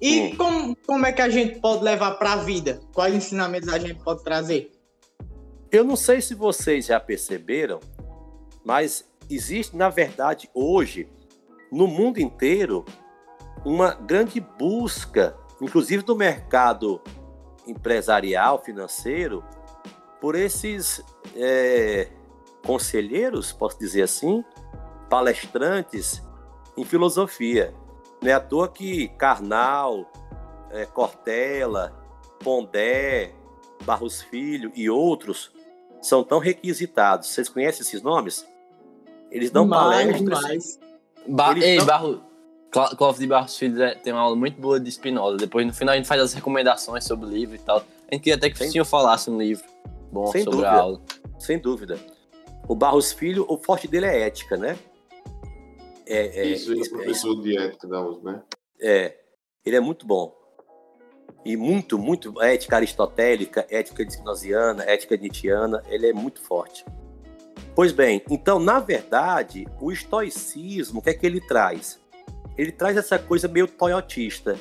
[0.00, 0.36] E hum.
[0.36, 2.80] como, como é que a gente pode levar para a vida?
[2.92, 4.72] Quais ensinamentos a gente pode trazer?
[5.70, 7.80] Eu não sei se vocês já perceberam,
[8.64, 11.08] mas existe, na verdade, hoje,
[11.72, 12.84] no mundo inteiro,
[13.64, 17.00] uma grande busca, inclusive do mercado
[17.66, 19.44] empresarial, financeiro,
[20.20, 21.02] por esses
[21.34, 22.08] é,
[22.64, 24.44] conselheiros, posso dizer assim,
[25.10, 26.22] palestrantes
[26.76, 27.74] em filosofia.
[28.22, 30.10] Não é à toa que Karnal,
[30.70, 31.92] é, Cortella,
[32.42, 33.32] Pondé,
[33.84, 35.50] Barros Filho e outros
[36.00, 37.28] são tão requisitados.
[37.28, 38.46] Vocês conhecem esses nomes?
[39.30, 40.42] Eles dão mais, palestras.
[40.42, 40.80] Mais.
[41.28, 41.86] Ba Eles Ei, dão...
[41.86, 42.20] Barro,
[42.70, 45.36] Clóvis de Barros Filho é, tem uma aula muito boa de Spinoza.
[45.36, 47.78] Depois, no final, a gente faz as recomendações sobre o livro e tal.
[47.78, 49.64] A gente queria até que o senhor falasse um livro
[50.12, 50.70] bom Sem sobre dúvida.
[50.70, 51.00] a aula.
[51.38, 51.98] Sem dúvida.
[52.68, 54.76] O Barros Filho, o forte dele é ética, né?
[56.06, 58.42] É, é, Isso, é professor de ética da USP, né?
[58.80, 59.16] É.
[59.64, 60.34] Ele é muito bom.
[61.44, 66.84] E muito, muito ética aristotélica, ética spinoziana, ética nietzschiana, ele é muito forte.
[67.74, 72.00] Pois bem, então, na verdade, o estoicismo, o que é que ele traz?
[72.56, 74.58] ele traz essa coisa meio toyotista.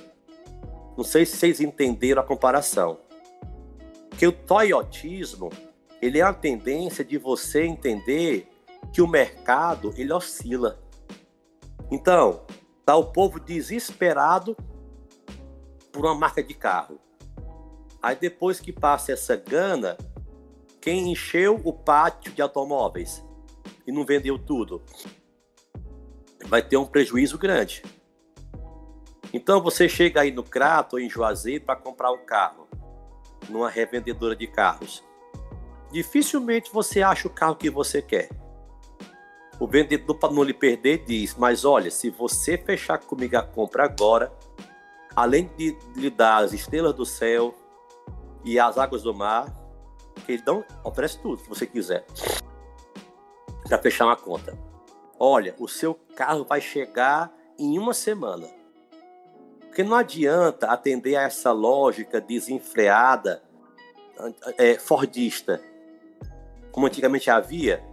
[0.97, 2.99] Não sei se vocês entenderam a comparação.
[4.17, 5.49] Que o toyotismo,
[6.01, 8.47] ele é a tendência de você entender
[8.93, 10.79] que o mercado, ele oscila.
[11.91, 12.45] Então,
[12.85, 14.55] tá o povo desesperado
[15.91, 16.99] por uma marca de carro.
[18.01, 19.97] Aí depois que passa essa gana,
[20.81, 23.23] quem encheu o pátio de automóveis
[23.87, 24.81] e não vendeu tudo?
[26.45, 27.83] vai ter um prejuízo grande.
[29.33, 32.67] Então você chega aí no Crato ou em Juazeiro para comprar um carro,
[33.49, 35.03] numa revendedora de carros.
[35.91, 38.29] Dificilmente você acha o carro que você quer.
[39.59, 43.85] O vendedor, para não lhe perder, diz: Mas olha, se você fechar comigo a compra
[43.85, 44.31] agora,
[45.15, 47.55] além de lhe dar as estrelas do céu
[48.43, 49.53] e as águas do mar,
[50.27, 52.05] ele não oferece tudo que você quiser
[53.67, 54.57] para fechar uma conta.
[55.17, 58.47] Olha, o seu carro vai chegar em uma semana.
[59.61, 63.41] Porque não adianta atender a essa lógica desenfreada,
[64.57, 65.61] é, fordista,
[66.71, 67.83] como antigamente havia,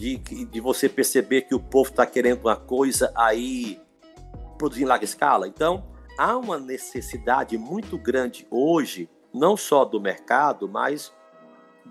[0.00, 3.78] de, de você perceber que o povo está querendo uma coisa aí
[4.56, 5.46] produzir em larga escala.
[5.46, 5.84] Então,
[6.16, 11.12] há uma necessidade muito grande hoje, não só do mercado, mas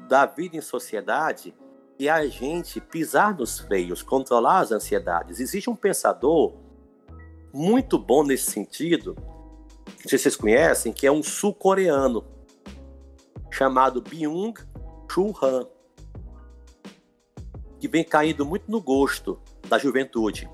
[0.07, 1.53] da vida em sociedade,
[1.99, 5.39] e a gente pisar nos freios, controlar as ansiedades.
[5.39, 6.53] Existe um pensador
[7.53, 9.15] muito bom nesse sentido,
[10.01, 12.25] que se vocês conhecem, que é um sul-coreano,
[13.51, 15.67] chamado Byung-Chul Han,
[17.79, 20.49] que vem caindo muito no gosto da juventude,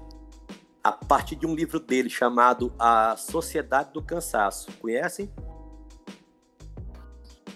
[0.84, 4.72] a partir de um livro dele chamado A Sociedade do Cansaço.
[4.80, 5.32] Conhecem?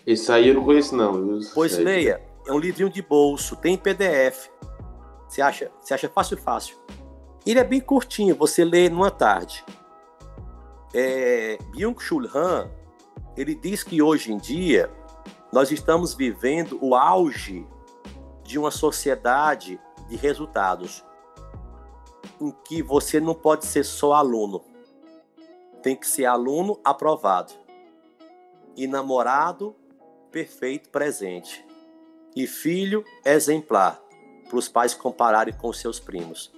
[0.06, 1.40] Esse aí eu não conheço, não.
[1.54, 2.22] Pois leia.
[2.48, 4.50] É um livrinho de bolso, tem PDF.
[5.28, 6.76] Você acha, você acha fácil, fácil.
[7.46, 9.64] Ele é bem curtinho, você lê numa tarde.
[10.92, 12.72] É, Byung-Chul Han,
[13.38, 14.90] ele diz que hoje em dia
[15.54, 17.68] nós estamos vivendo o auge
[18.50, 21.06] de uma sociedade de resultados,
[22.42, 24.64] em que você não pode ser só aluno,
[25.84, 27.54] tem que ser aluno aprovado
[28.76, 29.76] e namorado
[30.32, 31.64] perfeito presente
[32.36, 34.02] e filho exemplar
[34.50, 36.52] para os pais compararem com seus primos.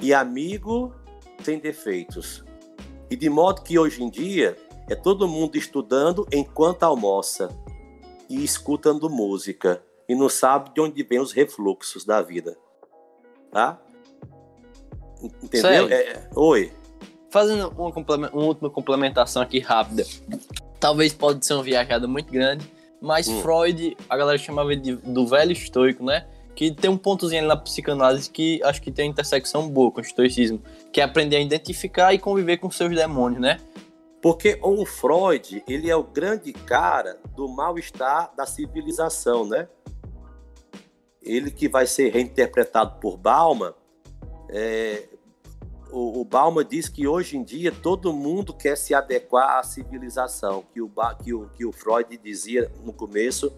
[0.00, 0.92] E amigo
[1.44, 2.44] sem defeitos.
[3.08, 7.48] E de modo que hoje em dia é todo mundo estudando enquanto almoça
[8.28, 9.80] e escutando música
[10.10, 12.58] e não sabe de onde vem os refluxos da vida.
[13.52, 13.78] Tá?
[15.40, 15.88] Entendeu?
[15.88, 16.72] É, oi.
[17.30, 17.92] Fazendo uma,
[18.26, 20.04] uma, última complementação aqui rápida.
[20.80, 22.68] Talvez pode ser uma viajada muito grande,
[23.00, 23.40] mas hum.
[23.40, 26.26] Freud, a galera chamava de, do velho estoico, né?
[26.56, 29.98] Que tem um pontozinho ali na psicanálise que acho que tem uma intersecção boa com
[29.98, 30.60] o estoicismo,
[30.92, 33.60] que é aprender a identificar e conviver com seus demônios, né?
[34.20, 39.68] Porque o Freud, ele é o grande cara do mal-estar da civilização, né?
[41.30, 43.74] Ele que vai ser reinterpretado por Bauman,
[44.48, 45.08] é,
[45.92, 50.64] o, o Bauman diz que hoje em dia todo mundo quer se adequar à civilização,
[50.72, 50.90] que o,
[51.22, 53.52] que o, que o Freud dizia no começo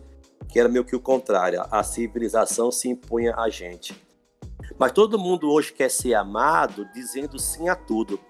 [0.48, 3.96] que era meio que o contrário, a civilização se impunha a gente.
[4.78, 8.20] Mas todo mundo hoje quer ser amado dizendo sim a tudo.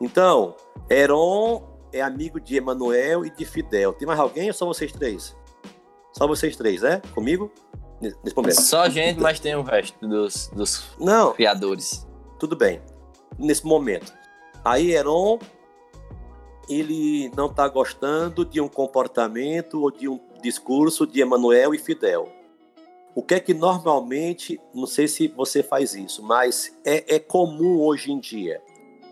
[0.00, 0.54] Então,
[0.88, 3.92] Heron é amigo de Emanuel e de Fidel.
[3.92, 5.36] Tem mais alguém ou só vocês três?
[6.12, 7.02] Só vocês três, né?
[7.14, 7.50] Comigo?
[8.00, 8.60] Nesse momento.
[8.62, 12.06] Só a gente, mas tem o resto dos, dos Não, criadores.
[12.38, 12.80] Tudo bem.
[13.38, 14.12] Nesse momento.
[14.64, 15.38] Aí Heron,
[16.68, 22.28] ele não está gostando de um comportamento ou de um discurso de Emanuel e Fidel.
[23.14, 27.80] O que é que normalmente, não sei se você faz isso, mas é, é comum
[27.80, 28.62] hoje em dia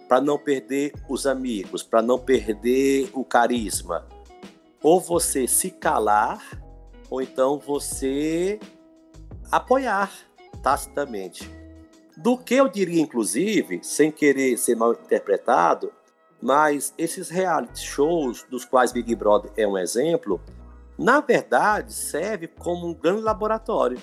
[0.09, 4.07] para não perder os amigos, para não perder o carisma.
[4.83, 6.41] Ou você se calar,
[7.11, 8.59] ou então você
[9.51, 10.11] apoiar
[10.63, 11.51] tacitamente.
[12.17, 15.93] Do que eu diria, inclusive, sem querer ser mal interpretado,
[16.41, 20.41] mas esses reality shows, dos quais Big Brother é um exemplo,
[20.99, 23.99] na verdade serve como um grande laboratório.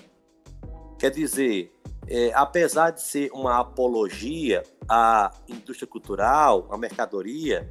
[0.98, 1.74] Quer dizer,
[2.08, 7.70] é, apesar de ser uma apologia à indústria cultural, à mercadoria,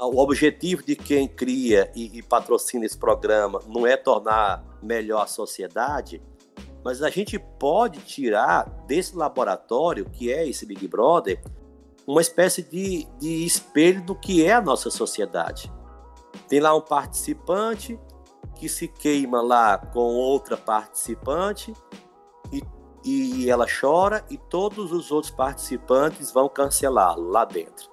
[0.00, 5.26] o objetivo de quem cria e, e, patrocina esse programa não é tornar melhor a
[5.26, 6.22] sociedade,
[6.84, 11.42] mas a gente pode tirar desse laboratório, que é esse Big Brother,
[12.06, 15.72] uma espécie de, de espelho do que é a nossa sociedade.
[16.48, 17.98] Tem lá um participante
[18.56, 21.72] que se queima lá com outra participante
[23.04, 27.92] e ela chora e todos os outros participantes vão cancelá-lo lá dentro.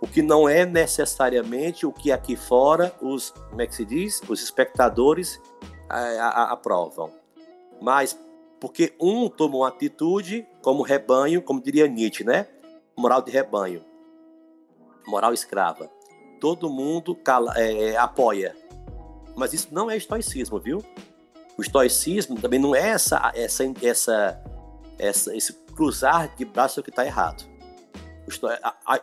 [0.00, 4.20] O que não é necessariamente o que aqui fora os, como é que se diz,
[4.28, 5.40] os espectadores
[5.88, 7.17] a, aprovam.
[7.80, 8.18] Mas
[8.60, 12.46] porque um tomou uma atitude como rebanho, como diria Nietzsche, né?
[12.96, 13.84] Moral de rebanho,
[15.06, 15.90] moral escrava.
[16.40, 18.56] Todo mundo cala, é, apoia.
[19.36, 20.84] Mas isso não é estoicismo, viu?
[21.56, 24.44] O estoicismo também não é essa, essa, essa,
[24.98, 27.44] essa esse cruzar de braços que está errado.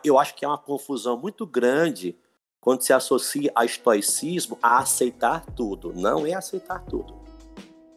[0.04, 2.16] Eu acho que é uma confusão muito grande
[2.60, 5.92] quando se associa a estoicismo a aceitar tudo.
[5.94, 7.25] Não é aceitar tudo.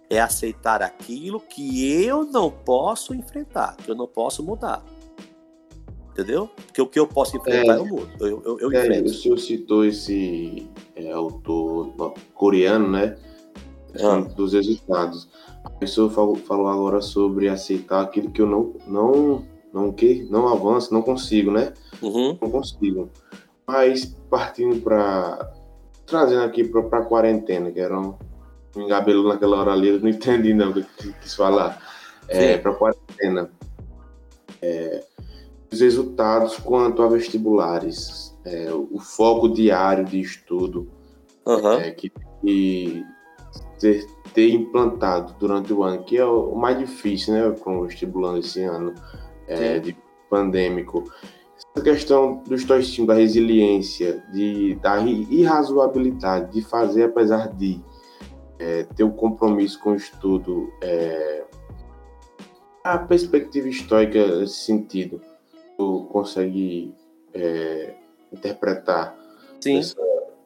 [0.10, 4.84] É aceitar aquilo que eu não posso enfrentar, que eu não posso mudar.
[6.12, 6.50] Entendeu?
[6.66, 8.10] Porque o que eu posso enfrentar, é, eu mudo.
[8.20, 9.10] Eu, eu, eu é, enfrento.
[9.10, 13.16] O senhor citou esse é, autor coreano, né?
[14.04, 14.20] ah.
[14.36, 15.28] dos resultados.
[15.64, 20.48] A pessoa falou, falou, agora sobre aceitar aquilo que eu não não não que não
[20.48, 21.74] avanço, não consigo, né?
[22.02, 22.38] Uhum.
[22.42, 23.10] Não consigo.
[23.68, 25.54] Mas partindo para
[26.06, 28.16] trazendo aqui para a quarentena, que era um,
[28.76, 31.82] um engabelo naquela hora ali, eu não entendi não o que eu quis falar.
[32.28, 33.50] É, para quarentena.
[34.62, 35.04] É,
[35.72, 40.88] os resultados quanto a vestibulares, é, o foco diário de estudo
[41.46, 41.74] uhum.
[41.74, 42.12] é, que,
[42.42, 43.06] que
[43.80, 48.40] ter, ter implantado durante o ano, que é o mais difícil, né, com o vestibulando
[48.40, 48.94] esse ano
[49.48, 49.96] é, de
[50.30, 51.04] pandêmico.
[51.76, 57.82] Essa questão do estoicismo, da resiliência, de, da irrazoabilidade, de fazer apesar de
[58.60, 61.46] é, ter o um compromisso com o estudo, é,
[62.84, 65.22] a perspectiva estoica nesse sentido,
[65.78, 66.94] tu consegue
[67.34, 67.94] é,
[68.32, 69.18] interpretar
[69.62, 69.80] Sim.
[69.80, 69.96] essa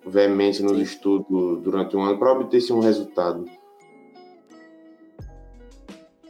[0.05, 3.45] veemência no estudo durante um ano para obter um resultado.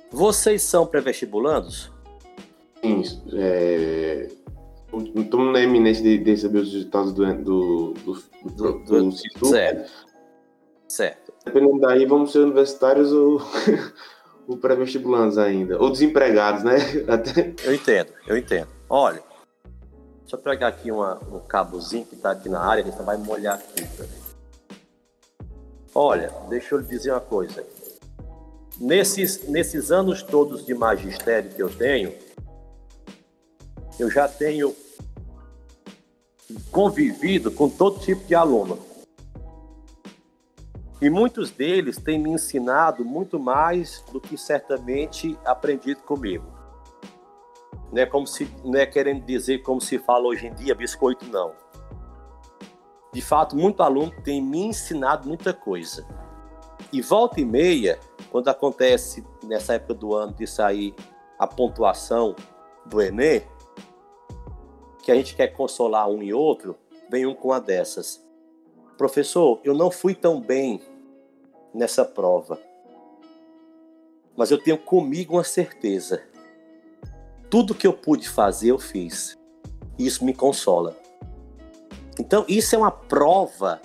[0.10, 1.92] Vocês são pré-vestibulandos?
[2.82, 3.02] Sim,
[3.34, 4.30] é,
[5.16, 8.14] estamos na eminência de, de, saber os resultados do, do, do,
[8.52, 9.10] do, do,
[9.40, 10.13] do Certo.
[10.88, 11.34] Certo.
[11.46, 13.42] Dependendo daí, vamos ser universitários ou,
[14.48, 15.82] ou pré-vestibulantes ainda.
[15.82, 16.78] Ou desempregados, né?
[17.08, 17.54] Até...
[17.64, 18.68] Eu entendo, eu entendo.
[18.90, 19.22] Olha,
[20.22, 23.56] deixa eu pegar aqui uma, um cabozinho que está aqui na área, ele vai molhar
[23.56, 23.88] aqui.
[25.96, 27.66] Olha, deixa eu lhe dizer uma coisa.
[28.80, 32.14] Nesses, nesses anos todos de magistério que eu tenho,
[34.00, 34.76] eu já tenho
[36.72, 38.93] convivido com todo tipo de aluno.
[41.04, 46.46] E muitos deles têm me ensinado muito mais do que certamente aprendido comigo.
[47.92, 51.26] Não é, como se, não é querendo dizer como se fala hoje em dia, biscoito
[51.26, 51.52] não.
[53.12, 56.08] De fato, muito aluno tem me ensinado muita coisa.
[56.90, 58.00] E volta e meia,
[58.32, 60.96] quando acontece nessa época do ano de sair
[61.38, 62.34] a pontuação
[62.86, 63.44] do Enem,
[65.04, 66.78] que a gente quer consolar um e outro,
[67.12, 68.26] vem um com uma dessas.
[68.98, 70.93] Professor, eu não fui tão bem
[71.74, 72.60] nessa prova,
[74.36, 76.24] mas eu tenho comigo uma certeza.
[77.50, 79.38] Tudo que eu pude fazer, eu fiz.
[79.98, 80.98] Isso me consola.
[82.20, 83.82] Então, isso é uma prova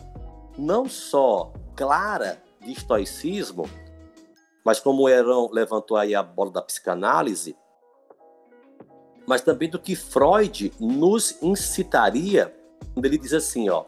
[0.57, 3.69] não só clara de estoicismo,
[4.65, 7.57] mas como o Heron levantou aí a bola da psicanálise,
[9.27, 12.55] mas também do que Freud nos incitaria
[12.95, 13.85] quando ele diz assim, ó,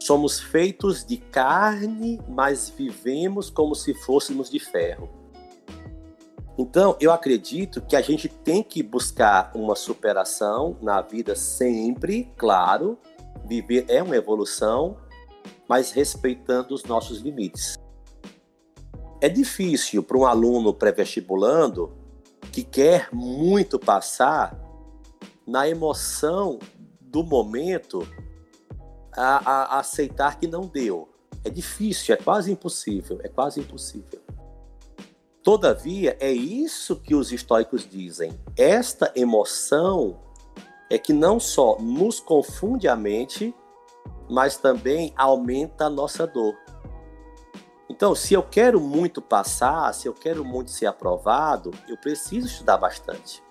[0.00, 5.08] somos feitos de carne, mas vivemos como se fôssemos de ferro.
[6.58, 12.98] Então, eu acredito que a gente tem que buscar uma superação na vida sempre, claro,
[13.46, 14.96] viver é uma evolução,
[15.68, 17.78] mas respeitando os nossos limites.
[19.20, 21.92] É difícil para um aluno pré-vestibulando
[22.50, 24.58] que quer muito passar
[25.46, 26.58] na emoção
[27.00, 28.06] do momento
[29.16, 31.08] a, a, aceitar que não deu.
[31.44, 34.20] É difícil, é quase impossível, é quase impossível.
[35.42, 38.38] Todavia, é isso que os estoicos dizem.
[38.56, 40.20] Esta emoção
[40.90, 43.54] é que não só nos confunde a mente,
[44.28, 46.54] mas também aumenta a nossa dor.
[47.88, 52.76] Então, se eu quero muito passar, se eu quero muito ser aprovado, eu preciso estudar
[52.76, 53.42] bastante.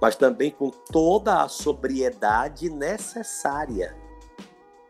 [0.00, 3.96] Mas também com toda a sobriedade necessária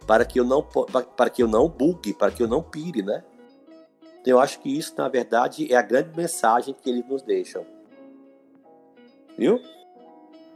[0.08, 3.22] para que eu não para que eu não bugue, para que eu não pire, né?
[4.20, 7.64] Então, eu acho que isso, na verdade, é a grande mensagem que eles nos deixam.
[9.36, 9.60] Viu?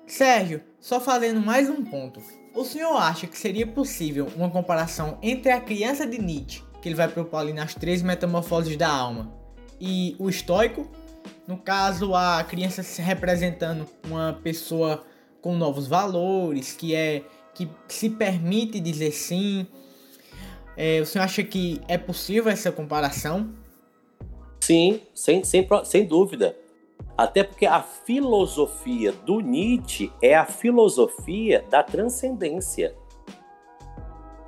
[0.07, 2.21] Sérgio, só fazendo mais um ponto.
[2.55, 6.97] O senhor acha que seria possível uma comparação entre a criança de Nietzsche que ele
[6.97, 9.33] vai propor ali nas três metamorfoses da alma.
[9.81, 10.91] E o estoico,
[11.47, 15.05] no caso, a criança se representando uma pessoa
[15.41, 17.23] com novos valores, que é
[17.55, 19.67] que se permite dizer sim.
[20.77, 23.53] É, o senhor acha que é possível essa comparação?
[24.61, 26.57] Sim, sem, sem, sem dúvida.
[27.17, 32.97] Até porque a filosofia do Nietzsche é a filosofia da transcendência.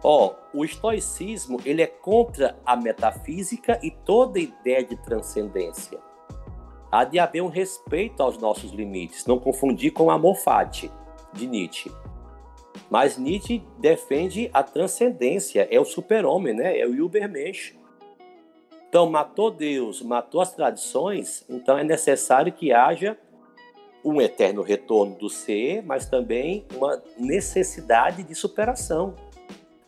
[0.02, 5.98] Ó, o estoicismo ele é contra a metafísica e toda ideia de transcendência.
[6.92, 10.90] Há de haver um respeito aos nossos limites, não confundir com o amor fati
[11.32, 11.90] de Nietzsche.
[12.90, 16.78] Mas Nietzsche defende a transcendência, é o super-homem, né?
[16.78, 17.74] É o Übermensch.
[18.88, 23.18] Então, matou Deus, matou as tradições, então é necessário que haja
[24.04, 29.14] um eterno retorno do ser, mas também uma necessidade de superação.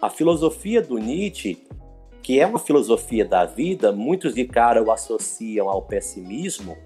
[0.01, 1.66] A filosofia do Nietzsche,
[2.22, 6.76] que é uma filosofia da vida, muitos de cara o associam ao pessimismo,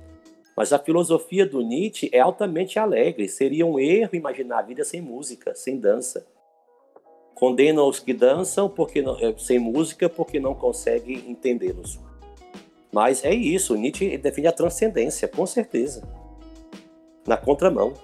[0.60, 3.26] mas a filosofia do Nietzsche é altamente alegre.
[3.30, 6.26] Seria um erro imaginar a vida sem música, sem dança.
[7.34, 11.98] Condenam os que dançam porque não, eh, sem música porque não conseguem entendê-los.
[12.92, 16.06] Mas é isso, Nietzsche define a transcendência, com certeza.
[17.26, 17.94] Na contramão.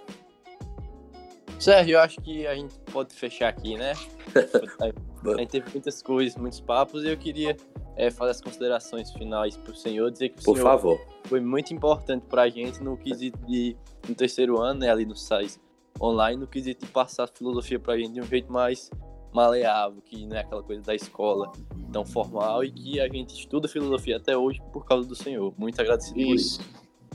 [1.61, 3.93] Sérgio, eu acho que a gente pode fechar aqui, né?
[4.81, 7.55] a gente teve muitas coisas, muitos papos, e eu queria
[7.97, 11.01] é, fazer as considerações finais para o senhor, dizer que o Por senhor favor.
[11.25, 13.77] foi muito importante para a gente no quesito de,
[14.09, 15.59] no terceiro ano, né, ali no SAIS
[16.01, 18.91] online, no quesito de passar a filosofia para a gente de um jeito mais
[19.33, 21.51] maleável, que não é aquela coisa da escola
[21.91, 25.53] tão formal, e que a gente estuda filosofia até hoje por causa do senhor.
[25.57, 26.61] Muito agradecido isso.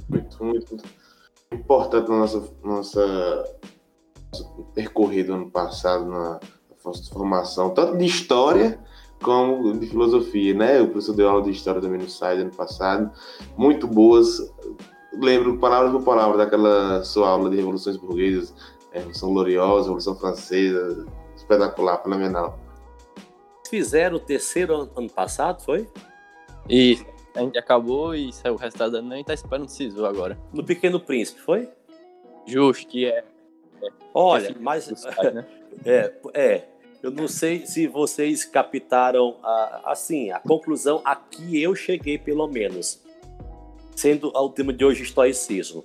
[0.09, 0.41] por isso.
[0.41, 0.86] Muito, muito, muito
[1.51, 3.59] importante na nossa, nossa
[4.73, 6.39] percorrido ano passado na
[7.11, 8.79] formação, tanto de história
[9.22, 10.82] como de filosofia, né?
[10.82, 13.11] O professor deu aula de história também no SAID ano passado,
[13.57, 14.51] muito boas.
[15.13, 18.53] Lembro palavras por palavra daquela sua aula de revoluções burguesas,
[18.91, 21.05] é, Revolução Gloriosa, Revolução Francesa,
[21.36, 22.59] espetacular, fenomenal.
[23.69, 25.88] fizeram o terceiro ano, ano passado, foi?
[26.69, 26.99] E
[27.36, 30.38] a gente acabou e saiu o resultado da nem tá esperando o SISU agora.
[30.53, 31.69] No Pequeno Príncipe, foi?
[32.45, 33.24] Justo, que é.
[34.13, 34.86] Olha, é mas.
[34.86, 35.45] site, né?
[35.86, 36.67] É, é.
[37.01, 42.47] Eu não sei se vocês captaram a, assim a conclusão a que eu cheguei, pelo
[42.47, 43.01] menos,
[43.95, 45.83] sendo o tema de hoje estoicismo,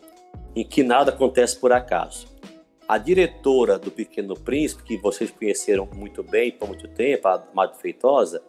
[0.54, 2.28] em que nada acontece por acaso.
[2.86, 7.78] A diretora do Pequeno Príncipe, que vocês conheceram muito bem por muito tempo, a Madre
[7.78, 8.42] Feitosa,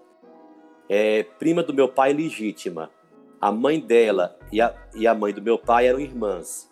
[0.90, 2.92] é prima do meu pai legítima.
[3.40, 6.70] A mãe dela e a, e a mãe do meu pai eram irmãs.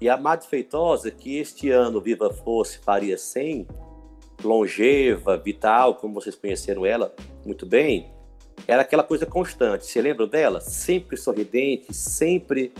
[0.00, 3.66] E a Madre Feitosa, que este ano Viva Fosse faria 100,
[4.42, 7.14] longeva, vital, como vocês conheceram ela
[7.44, 8.12] muito bem,
[8.66, 9.86] era aquela coisa constante.
[9.86, 10.60] Você lembra dela?
[10.60, 12.72] Sempre sorridente, sempre.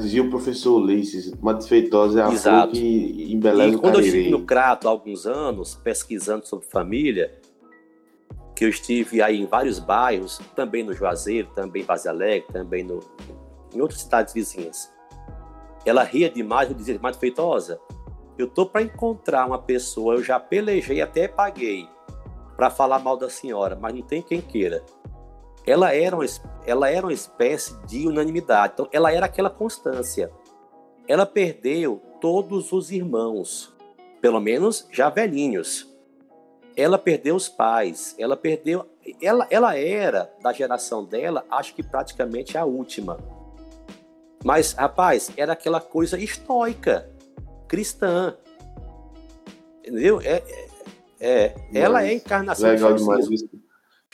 [0.00, 2.72] Dizia o professor Ulisses, uma desfeitosa é a Exato.
[2.72, 7.32] flor que embeleza E quando eu estive no Crato há alguns anos, pesquisando sobre família,
[8.56, 12.82] que eu estive aí em vários bairros, também no Juazeiro, também em Base Alegre, também
[12.82, 12.98] no,
[13.72, 14.90] em outras cidades vizinhas.
[15.84, 17.78] Ela ria demais, eu dizia, Madre Feitosa,
[18.38, 21.88] eu tô para encontrar uma pessoa, eu já pelejei, até paguei
[22.56, 24.82] para falar mal da senhora, mas não tem quem queira.
[25.66, 26.24] Ela era, uma,
[26.64, 30.30] ela era uma espécie de unanimidade, então ela era aquela constância.
[31.08, 33.74] Ela perdeu todos os irmãos,
[34.20, 35.92] pelo menos já velhinhos.
[36.76, 38.86] Ela perdeu os pais, ela perdeu.
[39.20, 43.18] Ela, ela era, da geração dela, acho que praticamente a última.
[44.44, 47.10] Mas, rapaz, era aquela coisa estoica,
[47.66, 48.36] cristã.
[49.80, 50.20] Entendeu?
[50.20, 50.66] É, é,
[51.20, 53.48] é, ela é a encarnação Legal do demais isso.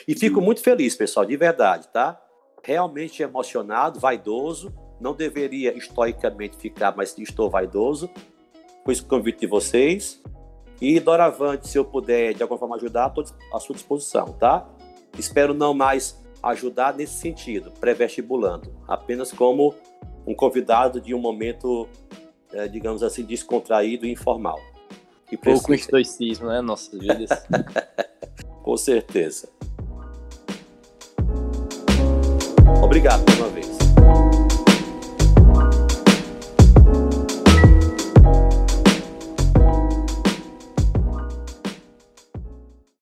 [0.06, 2.20] E fico muito feliz, pessoal, de verdade, tá?
[2.62, 4.74] Realmente emocionado, vaidoso.
[5.00, 8.10] Não deveria estoicamente ficar, mas estou vaidoso
[8.84, 10.20] com esse convite de vocês.
[10.80, 14.68] E, doravante, se eu puder de alguma forma ajudar, estou à sua disposição, tá?
[15.16, 19.74] Espero não mais ajudar nesse sentido, pré-vestibulando, apenas como
[20.26, 21.88] um convidado de um momento,
[22.52, 24.60] eh, digamos assim, descontraído e informal.
[25.42, 26.60] Pouco precisa, estoicismo, né?
[26.60, 27.30] Nossas vidas.
[28.62, 29.48] com certeza.
[32.82, 33.71] Obrigado mais uma vez.